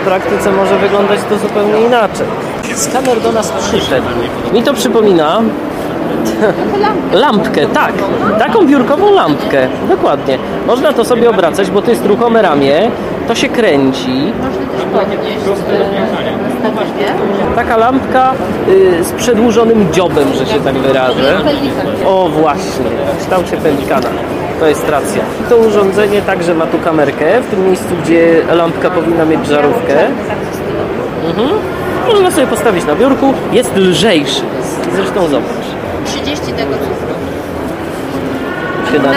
w 0.00 0.04
praktyce 0.04 0.52
może 0.52 0.78
wyglądać 0.78 1.20
to 1.28 1.38
zupełnie 1.38 1.80
inaczej. 1.86 2.26
Skaner 2.74 3.20
do 3.20 3.32
nas 3.32 3.50
przyszedł. 3.50 4.06
Mi 4.52 4.62
to 4.62 4.74
przypomina 4.74 5.40
Lampkę, 7.12 7.66
tak. 7.66 7.92
Taką 8.38 8.66
biurkową 8.66 9.10
lampkę. 9.10 9.68
Dokładnie. 9.88 10.38
Można 10.66 10.92
to 10.92 11.04
sobie 11.04 11.30
obracać, 11.30 11.70
bo 11.70 11.82
to 11.82 11.90
jest 11.90 12.06
ruchome 12.06 12.42
ramię. 12.42 12.90
To 13.28 13.34
się 13.34 13.48
kręci. 13.48 14.32
Można 14.42 14.66
też 14.66 14.84
podnieść 14.92 15.38
Taka 17.56 17.76
lampka 17.76 18.32
y, 18.68 19.04
z 19.04 19.12
przedłużonym 19.12 19.92
dziobem, 19.92 20.28
że 20.38 20.46
się 20.46 20.60
tak 20.60 20.74
wyrażę. 20.78 21.40
O 22.06 22.28
właśnie, 22.28 22.86
w 23.14 23.20
kształcie 23.20 23.56
pelikana. 23.56 24.08
To 24.60 24.66
jest 24.66 24.88
racja. 24.88 25.22
To 25.48 25.56
urządzenie 25.56 26.22
także 26.22 26.54
ma 26.54 26.66
tu 26.66 26.78
kamerkę, 26.78 27.40
w 27.40 27.46
tym 27.46 27.66
miejscu, 27.66 27.88
gdzie 28.04 28.42
lampka 28.54 28.90
powinna 28.90 29.24
mieć 29.24 29.46
żarówkę. 29.46 30.06
Mhm. 31.26 31.48
Można 32.08 32.30
sobie 32.30 32.46
postawić 32.46 32.84
na 32.84 32.94
biurku. 32.94 33.34
Jest 33.52 33.76
lżejszy. 33.76 34.42
Zresztą 34.94 35.28
zobacz. 35.28 35.66
30 36.06 36.52
tego 36.52 36.72
cukru. 36.74 37.14
Się 38.92 38.98
na, 38.98 39.12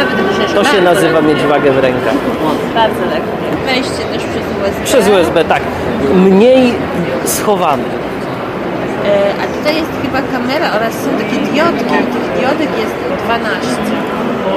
to 0.56 0.64
się 0.64 0.82
nazywa 0.82 1.22
mieć 1.22 1.40
wagę 1.44 1.72
w 1.72 1.80
rękach. 1.80 2.14
Bardzo 2.76 3.02
lekkie. 3.06 3.38
Wejście 3.66 4.04
też 4.14 4.24
przez 4.24 4.44
USB. 4.62 4.84
Przez 4.84 5.10
USB, 5.10 5.46
tak. 5.46 5.62
Mniej 6.14 6.74
schowany. 7.28 7.84
E, 9.06 9.44
a 9.44 9.58
tutaj 9.58 9.76
jest 9.76 9.92
chyba 10.02 10.22
kamera 10.38 10.68
oraz 10.76 10.94
są 10.94 11.10
takie 11.10 11.38
diodki. 11.52 11.96
Tych 12.14 12.40
diodek 12.40 12.70
jest 12.80 12.96
12. 13.26 13.68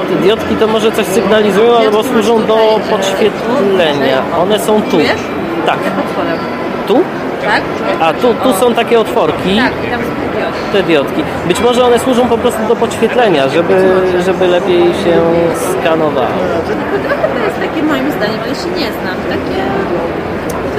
Te 0.09 0.15
diodki 0.15 0.55
to 0.55 0.67
może 0.67 0.91
coś 0.91 1.05
sygnalizują 1.05 1.77
albo 1.77 2.03
służą 2.03 2.45
do 2.45 2.79
podświetlenia. 2.89 4.21
One 4.41 4.59
są 4.59 4.81
tu. 4.81 4.97
Tak. 5.65 5.77
Tu? 6.87 7.03
Tak? 7.45 7.61
A 8.01 8.13
tu, 8.13 8.33
tu 8.33 8.53
są 8.53 8.73
takie 8.73 8.99
otworki. 8.99 9.57
Tak, 9.57 9.73
tam 9.91 10.01
są 10.01 10.21
te 10.73 10.83
diodki. 10.83 11.23
Być 11.47 11.59
może 11.61 11.85
one 11.85 11.99
służą 11.99 12.27
po 12.27 12.37
prostu 12.37 12.67
do 12.67 12.75
podświetlenia, 12.75 13.49
żeby, 13.49 14.01
żeby 14.25 14.47
lepiej 14.47 14.83
się 14.83 15.21
skanowało. 15.71 16.27
Trochę 17.07 17.27
to 17.27 17.45
jest 17.45 17.59
takie 17.59 17.83
moim 17.83 18.11
zdaniem, 18.11 18.39
ale 18.45 18.55
się 18.55 18.69
nie 18.69 18.91
znam, 18.91 19.15
takie 19.29 19.61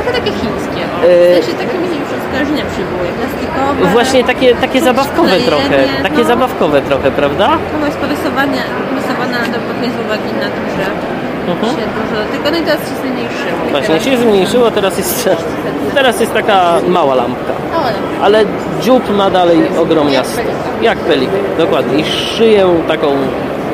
trochę 0.03 0.19
takie 0.21 0.33
chińskie. 0.41 0.83
O. 0.95 1.01
W 1.01 1.35
sensie 1.35 1.53
takie 1.63 1.77
mi 1.79 1.87
już 2.03 2.11
skojarzenia 2.27 2.65
przybyły, 2.73 3.07
plastikowe. 3.19 3.81
Właśnie 3.97 4.25
takie, 4.25 4.49
takie 4.55 4.81
zabawkowe 4.81 5.37
trochę, 5.51 5.79
takie 6.03 6.23
no. 6.25 6.25
zabawkowe 6.25 6.83
trochę, 6.83 7.11
prawda? 7.11 7.49
No 7.81 7.87
jest 7.87 7.99
porysowane, 7.99 8.59
porysowana 8.91 9.39
do 9.53 9.59
z 9.95 9.99
uwagi 10.05 10.31
na 10.43 10.49
to, 10.55 10.61
że 10.77 10.85
mhm. 11.53 11.73
się 11.77 11.85
dużo 11.99 12.19
tego, 12.33 12.51
no 12.51 12.57
i 12.59 12.63
teraz 12.63 12.81
się 12.81 12.95
zmniejszyło. 13.03 13.61
Właśnie 13.71 14.01
się 14.01 14.17
zmniejszyło, 14.17 14.71
teraz 14.71 14.99
jest, 14.99 15.31
teraz 15.95 16.21
jest 16.21 16.33
taka 16.33 16.75
mała 16.89 17.15
lampka. 17.15 17.53
Ale 18.23 18.45
dziób 18.81 19.17
ma 19.17 19.31
dalej 19.31 19.59
ogromniasty. 19.79 20.43
Jak 20.83 20.99
pelik, 20.99 21.31
dokładnie. 21.59 21.99
I 21.99 22.05
szyję 22.05 22.67
taką 22.89 23.07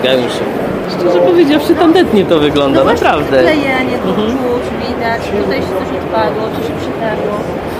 gęsią. 0.02 0.57
Szczerze 0.90 1.20
powiedziawszy, 1.20 1.74
tandetnie 1.74 2.24
to 2.24 2.40
wygląda, 2.40 2.84
no 2.84 2.90
naprawdę. 2.92 3.40
Klejenie, 3.40 3.98
to 4.02 4.08
mhm. 4.08 4.30
czuć, 4.30 4.64
widać, 4.88 5.22
tutaj 5.44 5.60
się 5.60 5.68
coś 5.68 6.04
odpadło, 6.04 6.42
coś 6.42 6.66
się 6.66 6.74
przytarło. 6.80 7.34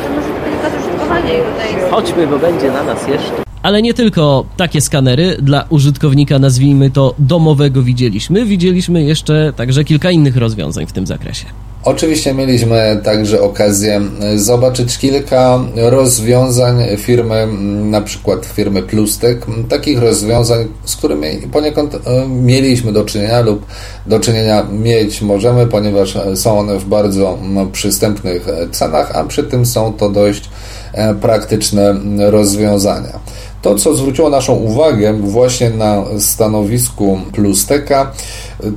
To 0.05 0.09
może 0.15 0.29
tylko 0.45 0.79
zużytkowanie 0.79 1.35
i 1.35 1.53
tutaj 1.53 1.75
jest... 1.75 1.91
Chodźmy, 1.91 2.27
bo 2.27 2.39
będzie 2.39 2.73
na 2.73 2.85
nas 2.85 3.09
jeszcze. 3.09 3.33
Ale 3.63 3.83
nie 3.83 3.95
tylko 3.95 4.45
takie 4.57 4.81
skanery 4.81 5.37
dla 5.43 5.65
użytkownika, 5.69 6.39
nazwijmy 6.39 6.91
to 6.91 7.15
domowego, 7.19 7.83
widzieliśmy. 7.83 8.45
Widzieliśmy 8.45 9.03
jeszcze 9.03 9.53
także 9.57 9.85
kilka 9.85 10.11
innych 10.11 10.37
rozwiązań 10.37 10.87
w 10.87 10.93
tym 10.93 11.07
zakresie. 11.07 11.47
Oczywiście 11.85 12.35
mieliśmy 12.35 13.01
także 13.05 13.43
okazję 13.43 14.01
zobaczyć 14.37 14.99
kilka 14.99 15.61
rozwiązań 15.77 16.83
firmy, 16.97 17.49
na 17.85 18.01
przykład 18.01 18.47
firmy 18.47 18.83
Plustek, 18.83 19.47
takich 19.69 19.99
rozwiązań, 19.99 20.69
z 20.85 20.97
którymi 20.97 21.29
poniekąd 21.53 21.95
e, 21.95 22.29
mieliśmy 22.29 22.93
do 22.93 23.05
czynienia 23.05 23.41
lub 23.41 23.67
do 24.07 24.21
czynienia 24.21 24.67
mieć 24.73 25.23
możemy, 25.23 25.67
ponieważ 25.67 26.19
są 26.35 26.59
one 26.59 26.79
w 26.79 26.85
bardzo 26.85 27.39
przystępnych 27.73 28.47
cenach, 28.73 29.17
a 29.17 29.25
przy 29.25 29.45
tym 29.45 29.67
są 29.67 29.93
to 29.93 30.11
dość 30.11 30.51
e, 30.93 31.15
praktyczne 31.15 31.95
rozwiązania. 32.31 33.19
To, 33.63 33.75
co 33.75 33.95
zwróciło 33.95 34.31
naszą 34.31 34.55
uwagę 34.55 35.13
właśnie 35.13 35.71
na 35.71 36.05
stanowisku 36.19 37.21
Plusteka, 37.33 38.13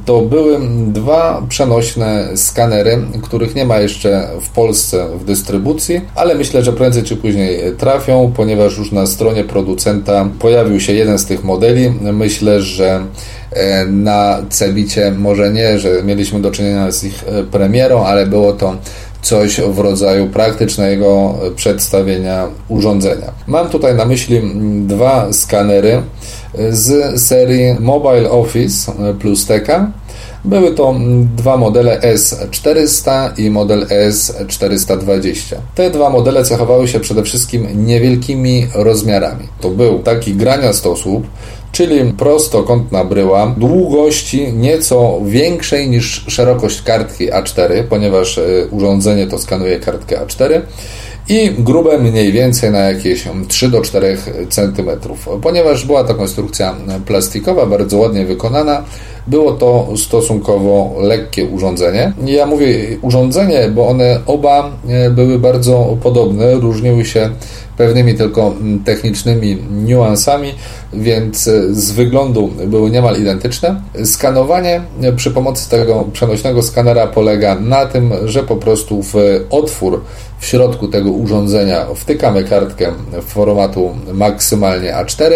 to 0.06 0.22
były 0.22 0.60
dwa 0.88 1.42
przenośne 1.50 2.28
skanery, 2.36 2.98
których 3.22 3.56
nie 3.56 3.66
ma 3.66 3.80
jeszcze 3.80 4.28
w 4.42 4.50
Polsce 4.50 5.08
w 5.18 5.26
dystrybucji, 5.26 6.02
ale 6.16 6.36
myślę, 6.36 6.64
że 6.64 6.74
prędzej 6.74 7.04
czy 7.04 7.16
później 7.16 7.60
trafią, 7.78 8.32
ponieważ 8.36 8.78
już 8.78 8.92
na 8.92 9.06
stronie 9.06 9.44
producenta 9.44 10.30
pojawił 10.40 10.80
się 10.80 10.94
jeden 10.94 11.20
z 11.20 11.26
tych 11.26 11.44
modeli. 11.44 11.90
Myślę, 12.02 12.62
że 12.62 13.06
e, 13.52 13.86
na 13.86 14.38
Cebicie 14.50 15.12
może 15.12 15.54
nie, 15.54 15.80
że 15.80 16.04
mieliśmy 16.04 16.42
do 16.42 16.52
czynienia 16.52 16.92
z 16.92 17.04
ich 17.04 17.24
e, 17.28 17.44
premierą, 17.44 18.06
ale 18.06 18.28
było 18.28 18.54
to 18.54 18.76
coś 19.22 19.62
w 19.62 19.80
rodzaju 19.80 20.28
praktycznego 20.28 21.36
przedstawienia 21.56 22.48
urządzenia. 22.68 23.32
Mam 23.48 23.70
tutaj 23.70 23.96
na 23.96 24.06
myśli 24.06 24.42
dwa 24.88 25.34
skanery 25.34 26.02
z 26.70 27.20
serii 27.22 27.76
Mobile 27.80 28.32
Office 28.32 28.92
plus 29.20 29.46
Teka. 29.46 29.92
Były 30.46 30.72
to 30.72 30.96
dwa 31.36 31.58
modele 31.58 32.00
S400 32.00 33.40
i 33.40 33.50
model 33.50 33.88
S420. 33.88 35.56
Te 35.76 35.90
dwa 35.90 36.10
modele 36.10 36.44
cechowały 36.44 36.88
się 36.88 37.00
przede 37.00 37.24
wszystkim 37.24 37.86
niewielkimi 37.86 38.68
rozmiarami. 38.76 39.48
To 39.62 39.70
był 39.70 40.00
taki 40.00 40.34
graniastosłup, 40.34 41.28
czyli 41.72 42.14
prostokątna 42.14 43.04
bryła 43.04 43.56
długości 43.58 44.54
nieco 44.54 45.20
większej 45.26 45.90
niż 45.90 46.26
szerokość 46.28 46.82
kartki 46.82 47.32
A4, 47.32 47.84
ponieważ 47.90 48.38
e, 48.38 48.42
urządzenie 48.72 49.28
to 49.28 49.38
skanuje 49.38 49.80
kartkę 49.80 50.26
A4 50.26 50.62
i 51.30 51.52
grube 51.60 51.98
mniej 51.98 52.32
więcej 52.32 52.72
na 52.72 52.80
jakieś 52.80 53.24
3 53.48 53.70
do 53.70 53.82
4 53.82 54.18
cm. 54.50 54.90
Ponieważ 55.42 55.86
była 55.86 56.04
to 56.04 56.16
konstrukcja 56.16 56.76
plastikowa, 57.06 57.66
bardzo 57.66 57.98
ładnie 57.98 58.26
wykonana, 58.26 58.84
było 59.28 59.52
to 59.52 59.88
stosunkowo 59.98 60.96
lekkie 61.02 61.46
urządzenie. 61.46 62.14
Ja 62.26 62.46
mówię 62.46 62.98
urządzenie, 63.02 63.70
bo 63.70 63.88
one 63.88 64.20
oba 64.26 64.72
e, 64.88 65.10
były 65.10 65.40
bardzo 65.40 65.98
podobne, 66.04 66.54
różniły 66.54 67.06
się 67.06 67.30
pewnymi 67.78 68.16
tylko 68.16 68.54
technicznymi 68.86 69.58
niuansami, 69.72 70.54
więc 70.94 71.48
e, 71.48 71.74
z 71.74 71.92
wyglądu 71.92 72.50
były 72.68 72.92
niemal 72.92 73.22
identyczne. 73.22 73.82
Skanowanie 74.06 74.82
przy 75.16 75.32
pomocy 75.32 75.70
tego 75.70 76.06
przenośnego 76.14 76.64
skanera 76.64 77.08
polega 77.08 77.56
na 77.56 77.86
tym, 77.86 78.14
że 78.26 78.44
po 78.44 78.56
prostu 78.56 79.04
w 79.04 79.16
otwór 79.50 80.02
w 80.40 80.46
środku 80.46 80.88
tego 80.88 81.12
urządzenia 81.12 81.86
wtykamy 81.96 82.44
kartkę 82.44 82.92
formatu 83.22 83.90
maksymalnie 84.14 84.94
A4, 84.94 85.32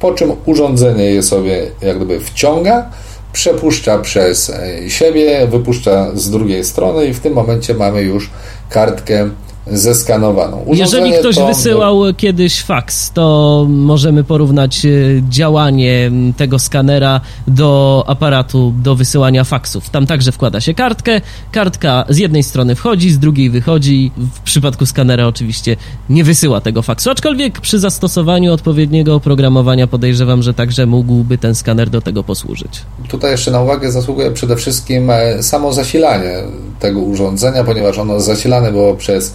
po 0.00 0.12
czym 0.12 0.32
urządzenie 0.46 1.04
je 1.04 1.22
sobie 1.22 1.66
jak 1.82 1.96
gdyby 1.96 2.20
wciąga, 2.20 2.90
przepuszcza 3.34 3.98
przez 3.98 4.52
siebie, 4.88 5.46
wypuszcza 5.46 6.10
z 6.14 6.30
drugiej 6.30 6.64
strony 6.64 7.06
i 7.06 7.14
w 7.14 7.20
tym 7.20 7.32
momencie 7.32 7.74
mamy 7.74 8.02
już 8.02 8.30
kartkę 8.70 9.30
zeskanowaną. 9.66 10.56
Urządzenie 10.56 11.06
Jeżeli 11.06 11.20
ktoś 11.20 11.36
to... 11.36 11.46
wysyłał 11.46 12.00
kiedyś 12.16 12.62
faks, 12.62 13.10
to 13.10 13.66
możemy 13.68 14.24
porównać 14.24 14.86
e, 14.86 14.88
działanie 15.28 16.10
tego 16.36 16.58
skanera 16.58 17.20
do 17.46 18.04
aparatu 18.06 18.74
do 18.82 18.94
wysyłania 18.94 19.44
faksów. 19.44 19.90
Tam 19.90 20.06
także 20.06 20.32
wkłada 20.32 20.60
się 20.60 20.74
kartkę, 20.74 21.20
kartka 21.52 22.04
z 22.08 22.18
jednej 22.18 22.42
strony 22.42 22.74
wchodzi, 22.74 23.10
z 23.10 23.18
drugiej 23.18 23.50
wychodzi. 23.50 24.12
W 24.34 24.40
przypadku 24.40 24.86
skanera 24.86 25.26
oczywiście 25.26 25.76
nie 26.10 26.24
wysyła 26.24 26.60
tego 26.60 26.82
faksu, 26.82 27.10
aczkolwiek 27.10 27.60
przy 27.60 27.78
zastosowaniu 27.78 28.52
odpowiedniego 28.52 29.14
oprogramowania 29.14 29.86
podejrzewam, 29.86 30.42
że 30.42 30.54
także 30.54 30.86
mógłby 30.86 31.38
ten 31.38 31.54
skaner 31.54 31.90
do 31.90 32.00
tego 32.00 32.24
posłużyć. 32.24 32.82
Tutaj 33.08 33.30
jeszcze 33.30 33.50
na 33.50 33.60
uwagę 33.60 33.92
zasługuje 33.92 34.30
przede 34.30 34.56
wszystkim 34.56 35.10
e, 35.10 35.42
samo 35.42 35.72
zasilanie 35.72 36.32
tego 36.80 37.00
urządzenia, 37.00 37.64
ponieważ 37.64 37.98
ono 37.98 38.20
zasilane 38.20 38.72
było 38.72 38.94
przez 38.94 39.34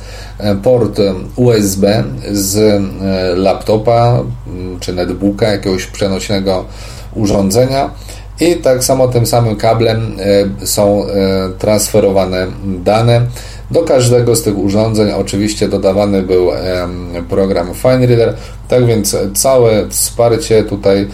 port 0.63 0.99
USB 1.35 2.03
z 2.31 2.57
e, 2.57 2.81
laptopa 3.35 4.19
czy 4.79 4.93
netbooka, 4.93 5.47
jakiegoś 5.47 5.85
przenośnego 5.85 6.65
urządzenia. 7.15 7.89
I 8.39 8.55
tak 8.55 8.83
samo 8.83 9.07
tym 9.07 9.25
samym 9.25 9.55
kablem 9.55 10.17
e, 10.59 10.65
są 10.65 11.05
transferowane 11.59 12.47
dane 12.63 13.21
do 13.71 13.83
każdego 13.83 14.35
z 14.35 14.43
tych 14.43 14.57
urządzeń 14.57 15.11
oczywiście 15.11 15.67
dodawany 15.67 16.21
był 16.21 16.49
program 17.29 17.73
FineReader, 17.73 18.35
tak 18.67 18.85
więc 18.85 19.17
całe 19.33 19.89
wsparcie 19.89 20.63
tutaj 20.63 20.99
e, 20.99 21.07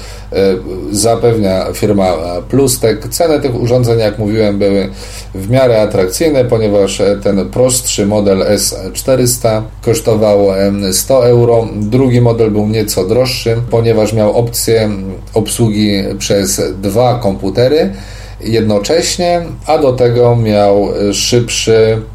zapewnia 0.91 1.65
firma 1.73 2.13
Plustek. 2.49 3.07
Ceny 3.07 3.39
tych 3.39 3.61
urządzeń, 3.61 3.99
jak 3.99 4.19
mówiłem, 4.19 4.59
były 4.59 4.89
w 5.35 5.49
miarę 5.49 5.81
atrakcyjne, 5.81 6.45
ponieważ 6.45 7.01
ten 7.23 7.49
prostszy 7.49 8.05
model 8.05 8.37
S400 8.37 9.61
kosztował 9.81 10.47
100 10.91 11.27
euro, 11.27 11.67
drugi 11.75 12.21
model 12.21 12.51
był 12.51 12.67
nieco 12.67 13.05
droższy, 13.05 13.57
ponieważ 13.69 14.13
miał 14.13 14.37
opcję 14.37 14.89
obsługi 15.33 16.03
przez 16.19 16.61
dwa 16.81 17.19
komputery 17.19 17.93
jednocześnie, 18.41 19.41
a 19.65 19.77
do 19.77 19.93
tego 19.93 20.35
miał 20.35 20.87
szybszy 21.13 22.01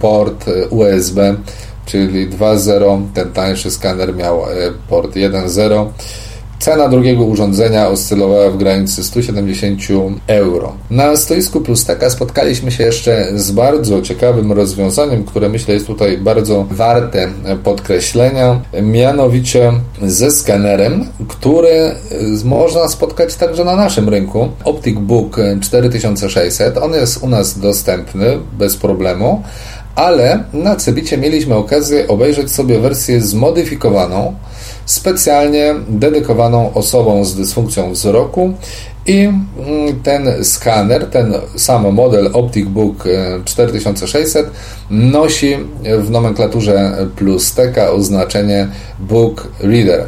port 0.00 0.44
USB, 0.70 1.34
czyli 1.86 2.30
2.0. 2.30 3.06
Ten 3.14 3.32
tańszy 3.32 3.70
skaner 3.70 4.14
miał 4.14 4.44
e, 4.44 4.48
port 4.88 5.14
1.0. 5.14 5.90
Cena 6.64 6.88
drugiego 6.88 7.24
urządzenia 7.24 7.88
oscylowała 7.88 8.50
w 8.50 8.56
granicy 8.56 9.04
170 9.04 9.80
euro. 10.26 10.72
Na 10.90 11.16
stoisku 11.16 11.60
Plusteka 11.60 12.10
spotkaliśmy 12.10 12.70
się 12.70 12.84
jeszcze 12.84 13.26
z 13.34 13.50
bardzo 13.50 14.02
ciekawym 14.02 14.52
rozwiązaniem, 14.52 15.24
które 15.24 15.48
myślę 15.48 15.74
jest 15.74 15.86
tutaj 15.86 16.18
bardzo 16.18 16.66
warte 16.70 17.28
podkreślenia, 17.64 18.60
mianowicie 18.82 19.72
ze 20.02 20.30
skanerem, 20.30 21.06
który 21.28 21.94
można 22.44 22.88
spotkać 22.88 23.34
także 23.34 23.64
na 23.64 23.76
naszym 23.76 24.08
rynku. 24.08 24.48
Optic 24.64 24.98
Book 24.98 25.36
4600, 25.60 26.78
on 26.78 26.92
jest 26.92 27.22
u 27.22 27.28
nas 27.28 27.58
dostępny 27.58 28.38
bez 28.58 28.76
problemu 28.76 29.42
ale 29.94 30.44
na 30.52 30.76
Cebicie 30.76 31.18
mieliśmy 31.18 31.54
okazję 31.54 32.08
obejrzeć 32.08 32.52
sobie 32.52 32.78
wersję 32.78 33.20
zmodyfikowaną, 33.20 34.34
specjalnie 34.86 35.74
dedykowaną 35.88 36.74
osobom 36.74 37.24
z 37.24 37.34
dysfunkcją 37.34 37.92
wzroku 37.92 38.54
i 39.06 39.20
mm, 39.20 39.42
ten 40.02 40.44
skaner, 40.44 41.06
ten 41.10 41.34
sam 41.56 41.94
model 41.94 42.30
Optic 42.32 42.68
Book 42.68 43.04
4600 43.44 44.46
e, 44.46 44.50
nosi 44.90 45.56
w 45.98 46.10
nomenklaturze 46.10 47.06
plus 47.16 47.54
TK 47.54 47.90
oznaczenie 47.92 48.68
Book 48.98 49.48
Reader. 49.60 50.06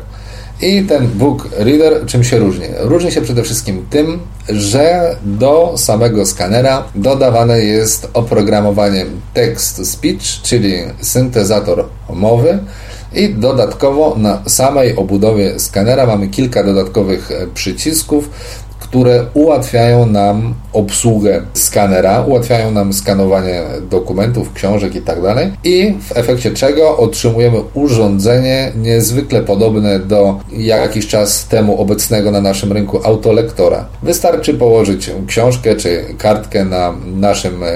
I 0.63 0.83
ten 0.83 1.09
Book 1.09 1.49
Reader 1.59 2.07
czym 2.07 2.25
się 2.25 2.39
różni? 2.39 2.67
Różni 2.79 3.13
się 3.13 3.23
przede 3.23 3.43
wszystkim 3.43 3.87
tym, 3.91 4.19
że 4.49 5.17
do 5.25 5.75
samego 5.77 6.27
skanera 6.27 6.85
dodawane 6.95 7.61
jest 7.61 8.09
oprogramowanie 8.15 9.07
text-speech, 9.35 10.43
czyli 10.43 10.75
syntezator 11.01 11.85
mowy, 12.11 12.59
i 13.15 13.35
dodatkowo 13.35 14.15
na 14.19 14.43
samej 14.47 14.97
obudowie 14.97 15.61
skanera 15.61 16.07
mamy 16.07 16.29
kilka 16.29 16.65
dodatkowych 16.65 17.31
przycisków, 17.55 18.31
które 18.79 19.25
ułatwiają 19.35 20.07
nam 20.07 20.55
obsługę 20.73 21.43
skanera, 21.55 22.21
ułatwiają 22.21 22.71
nam 22.71 22.93
skanowanie 22.93 23.63
dokumentów, 23.91 24.53
książek 24.53 24.95
itd. 24.95 25.35
Tak 25.35 25.49
I 25.65 25.95
w 26.01 26.17
efekcie 26.17 26.51
czego 26.51 26.97
otrzymujemy 26.97 27.59
urządzenie 27.75 28.73
niezwykle 28.77 29.43
podobne 29.43 29.99
do 30.01 30.41
jakiś 30.53 31.07
czas 31.07 31.49
temu 31.49 31.81
obecnego 31.81 32.31
na 32.31 32.41
naszym 32.41 32.73
rynku 32.73 33.01
autolektora. 33.05 33.85
Wystarczy 34.03 34.55
położyć 34.55 35.11
książkę 35.27 35.77
czy 35.77 36.05
kartkę 36.19 36.65
na 36.65 36.95
naszym 37.07 37.63
e, 37.63 37.67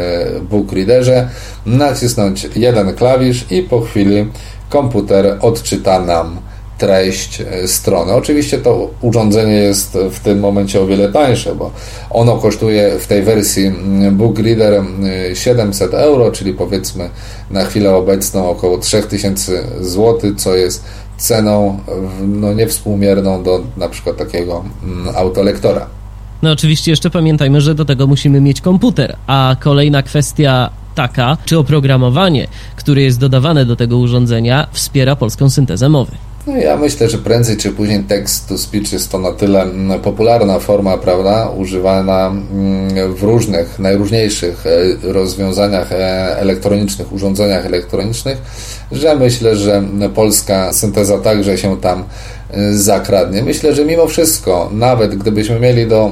book 0.51 0.73
readerze, 0.73 1.29
nacisnąć 1.67 2.49
jeden 2.57 2.95
klawisz 2.95 3.47
i 3.51 3.63
po 3.63 3.81
chwili 3.81 4.27
komputer 4.71 5.39
odczyta 5.41 6.01
nam 6.01 6.41
treść 6.79 7.41
e, 7.41 7.69
strony. 7.69 8.13
Oczywiście 8.13 8.59
to 8.59 8.91
urządzenie 9.01 9.55
jest 9.55 9.99
w 10.11 10.21
tym 10.21 10.41
momencie 10.41 10.81
o 10.81 10.87
wiele 10.87 11.13
tańsze, 11.13 11.55
bo 11.55 11.71
ono 12.11 12.37
kosztuje 12.37 12.99
w 12.99 13.07
tej 13.07 13.23
wersji 13.23 13.67
mm, 13.67 14.17
Book 14.17 14.39
Reader 14.39 14.83
700 15.35 15.95
mm, 15.95 16.05
euro, 16.05 16.31
czyli 16.31 16.55
powiedzmy 16.55 17.11
na 17.51 17.65
chwilę 17.65 17.95
obecną 17.95 18.51
około 18.51 18.79
3000 18.79 19.65
zł, 19.81 20.35
co 20.37 20.57
jest 20.57 20.85
ceną 21.17 21.79
no, 22.27 22.53
niewspółmierną 22.55 23.43
do 23.43 23.61
na 23.77 23.89
przykład 23.89 24.17
takiego 24.17 24.65
mm, 24.83 25.17
autolektora. 25.17 25.87
No 26.43 26.51
oczywiście 26.51 26.91
jeszcze 26.91 27.11
pamiętajmy, 27.11 27.61
że 27.61 27.75
do 27.75 27.85
tego 27.85 28.07
musimy 28.07 28.41
mieć 28.41 28.61
komputer, 28.61 29.17
a 29.27 29.57
kolejna 29.61 30.03
kwestia 30.03 30.71
taka, 31.01 31.37
czy 31.45 31.59
oprogramowanie, 31.59 32.47
które 32.77 33.03
jest 33.03 33.19
dodawane 33.19 33.65
do 33.65 33.77
tego 33.77 33.99
urządzenia, 33.99 34.67
wspiera 34.73 35.17
polską 35.17 35.51
syntezę 35.51 35.89
mowy. 35.89 36.13
No 36.47 36.57
ja 36.57 36.77
myślę, 36.77 37.11
że 37.11 37.19
prędzej 37.19 37.57
czy 37.57 37.71
później 37.73 38.05
text 38.05 38.49
to 38.49 38.59
speech 38.59 38.93
jest 38.93 39.13
to 39.13 39.19
na 39.19 39.33
tyle 39.33 39.67
popularna 40.03 40.59
forma, 40.59 40.99
prawda, 40.99 41.49
używana 41.49 42.27
mm, 42.27 43.15
w 43.15 43.23
różnych, 43.23 43.79
najróżniejszych 43.79 44.65
e, 44.67 45.13
rozwiązaniach 45.13 45.93
e, 45.93 45.97
elektronicznych, 46.39 47.13
urządzeniach 47.13 47.67
elektronicznych, 47.67 48.39
że 48.93 49.17
myślę, 49.17 49.57
że 49.57 49.83
polska 50.15 50.73
synteza 50.73 51.19
także 51.19 51.59
się 51.59 51.81
tam 51.81 52.05
zakradnie. 52.73 53.43
Myślę, 53.43 53.75
że 53.75 53.85
mimo 53.85 54.07
wszystko, 54.07 54.71
nawet 54.73 55.15
gdybyśmy 55.15 55.61
mieli 55.61 55.87
do 55.87 56.11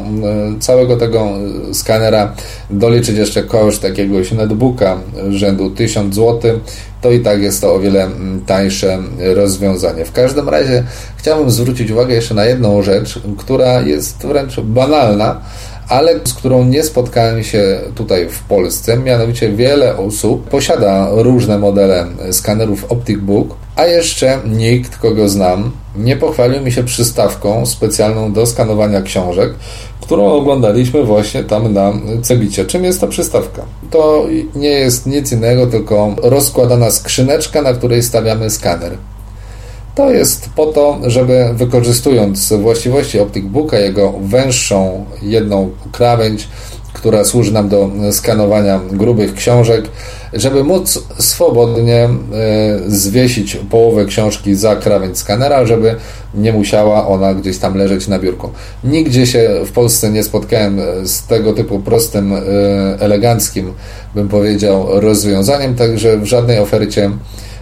całego 0.60 0.96
tego 0.96 1.28
skanera 1.72 2.32
doliczyć 2.70 3.16
jeszcze 3.16 3.42
koszt 3.42 3.82
jakiegoś 3.82 4.32
netbooka 4.32 4.98
rzędu 5.30 5.70
1000 5.70 6.14
zł, 6.14 6.60
to 7.00 7.10
i 7.10 7.20
tak 7.20 7.42
jest 7.42 7.60
to 7.60 7.74
o 7.74 7.80
wiele 7.80 8.08
tańsze 8.46 8.98
rozwiązanie. 9.34 10.04
W 10.04 10.12
każdym 10.12 10.48
razie 10.48 10.84
chciałbym 11.16 11.50
zwrócić 11.50 11.90
uwagę 11.90 12.14
jeszcze 12.14 12.34
na 12.34 12.44
jedną 12.44 12.82
rzecz, 12.82 13.20
która 13.38 13.80
jest 13.80 14.26
wręcz 14.26 14.60
banalna, 14.60 15.40
ale 15.88 16.20
z 16.24 16.34
którą 16.34 16.64
nie 16.64 16.82
spotkałem 16.82 17.44
się 17.44 17.80
tutaj 17.94 18.28
w 18.28 18.42
Polsce. 18.42 18.96
Mianowicie 18.96 19.52
wiele 19.52 19.96
osób 19.96 20.48
posiada 20.48 21.08
różne 21.12 21.58
modele 21.58 22.06
skanerów 22.32 22.84
Optic 22.84 23.18
Book, 23.18 23.56
a 23.76 23.86
jeszcze 23.86 24.38
nikt, 24.46 24.98
kogo 24.98 25.28
znam, 25.28 25.70
nie 25.98 26.16
pochwalił 26.16 26.62
mi 26.62 26.72
się 26.72 26.84
przystawką 26.84 27.66
specjalną 27.66 28.32
do 28.32 28.46
skanowania 28.46 29.02
książek, 29.02 29.54
którą 30.00 30.32
oglądaliśmy 30.32 31.04
właśnie 31.04 31.44
tam 31.44 31.72
na 31.72 31.92
Cebicie. 32.22 32.64
Czym 32.64 32.84
jest 32.84 33.00
ta 33.00 33.06
przystawka? 33.06 33.62
To 33.90 34.26
nie 34.54 34.68
jest 34.68 35.06
nic 35.06 35.32
innego, 35.32 35.66
tylko 35.66 36.14
rozkładana 36.22 36.90
skrzyneczka, 36.90 37.62
na 37.62 37.72
której 37.72 38.02
stawiamy 38.02 38.50
skaner. 38.50 38.92
To 39.94 40.10
jest 40.10 40.50
po 40.56 40.66
to, 40.66 40.98
żeby 41.06 41.50
wykorzystując 41.54 42.52
właściwości 42.52 43.20
OpticBooka, 43.20 43.78
jego 43.78 44.12
węższą 44.20 45.04
jedną 45.22 45.70
krawędź, 45.92 46.48
która 46.98 47.24
służy 47.24 47.52
nam 47.52 47.68
do 47.68 47.90
skanowania 48.10 48.80
grubych 48.92 49.34
książek, 49.34 49.84
żeby 50.32 50.64
móc 50.64 51.04
swobodnie 51.18 52.04
e, 52.04 52.10
zwiesić 52.86 53.56
połowę 53.70 54.04
książki 54.04 54.54
za 54.54 54.76
krawędź 54.76 55.18
skanera, 55.18 55.66
żeby 55.66 55.94
nie 56.34 56.52
musiała 56.52 57.06
ona 57.06 57.34
gdzieś 57.34 57.58
tam 57.58 57.76
leżeć 57.76 58.08
na 58.08 58.18
biurku. 58.18 58.50
Nigdzie 58.84 59.26
się 59.26 59.50
w 59.66 59.72
Polsce 59.72 60.10
nie 60.10 60.22
spotkałem 60.22 60.80
z 61.04 61.26
tego 61.26 61.52
typu 61.52 61.80
prostym, 61.80 62.32
e, 62.32 62.40
eleganckim, 63.00 63.72
bym 64.14 64.28
powiedział, 64.28 64.86
rozwiązaniem, 65.00 65.74
także 65.74 66.18
w 66.18 66.24
żadnej 66.24 66.58
ofercie 66.58 67.10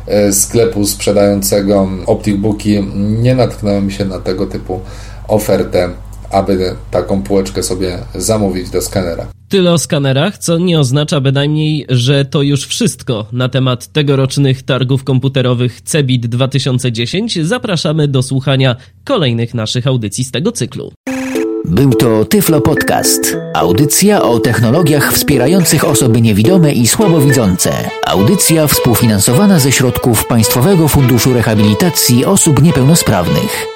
e, 0.07 0.33
sklepu 0.33 0.87
sprzedającego 0.87 1.89
OpticBooki 2.07 2.85
nie 3.23 3.35
natknąłem 3.35 3.91
się 3.91 4.05
na 4.05 4.19
tego 4.19 4.47
typu 4.47 4.81
ofertę 5.29 5.89
aby 6.31 6.75
taką 6.91 7.23
półeczkę 7.23 7.63
sobie 7.63 7.99
zamówić 8.15 8.71
do 8.71 8.83
skanera. 8.83 9.27
Tyle 9.49 9.73
o 9.73 9.79
skanerach, 9.79 10.39
co 10.39 10.59
nie 10.59 10.81
oznacza 10.81 11.21
bynajmniej, 11.21 11.87
że 11.89 12.25
to 12.25 12.43
już 12.43 12.67
wszystko 12.67 13.27
na 13.33 13.49
temat 13.49 13.87
tegorocznych 13.87 14.63
targów 14.63 15.05
komputerowych 15.05 15.81
CEBIT 15.81 16.27
2010. 16.27 17.39
Zapraszamy 17.43 18.09
do 18.09 18.23
słuchania 18.23 18.77
kolejnych 19.05 19.55
naszych 19.55 19.87
audycji 19.87 20.25
z 20.25 20.31
tego 20.31 20.53
cyklu. 20.53 20.93
Był 21.65 21.93
to 21.93 22.25
Tyflo 22.25 22.61
Podcast. 22.61 23.37
Audycja 23.55 24.23
o 24.23 24.41
technologiach 24.41 25.13
wspierających 25.13 25.85
osoby 25.85 26.21
niewidome 26.21 26.73
i 26.73 26.87
słabowidzące. 26.87 27.73
Audycja 28.07 28.67
współfinansowana 28.67 29.59
ze 29.59 29.73
środków 29.73 30.27
Państwowego 30.27 30.89
Funduszu 30.89 31.33
Rehabilitacji 31.33 32.25
Osób 32.25 32.63
Niepełnosprawnych. 32.63 33.76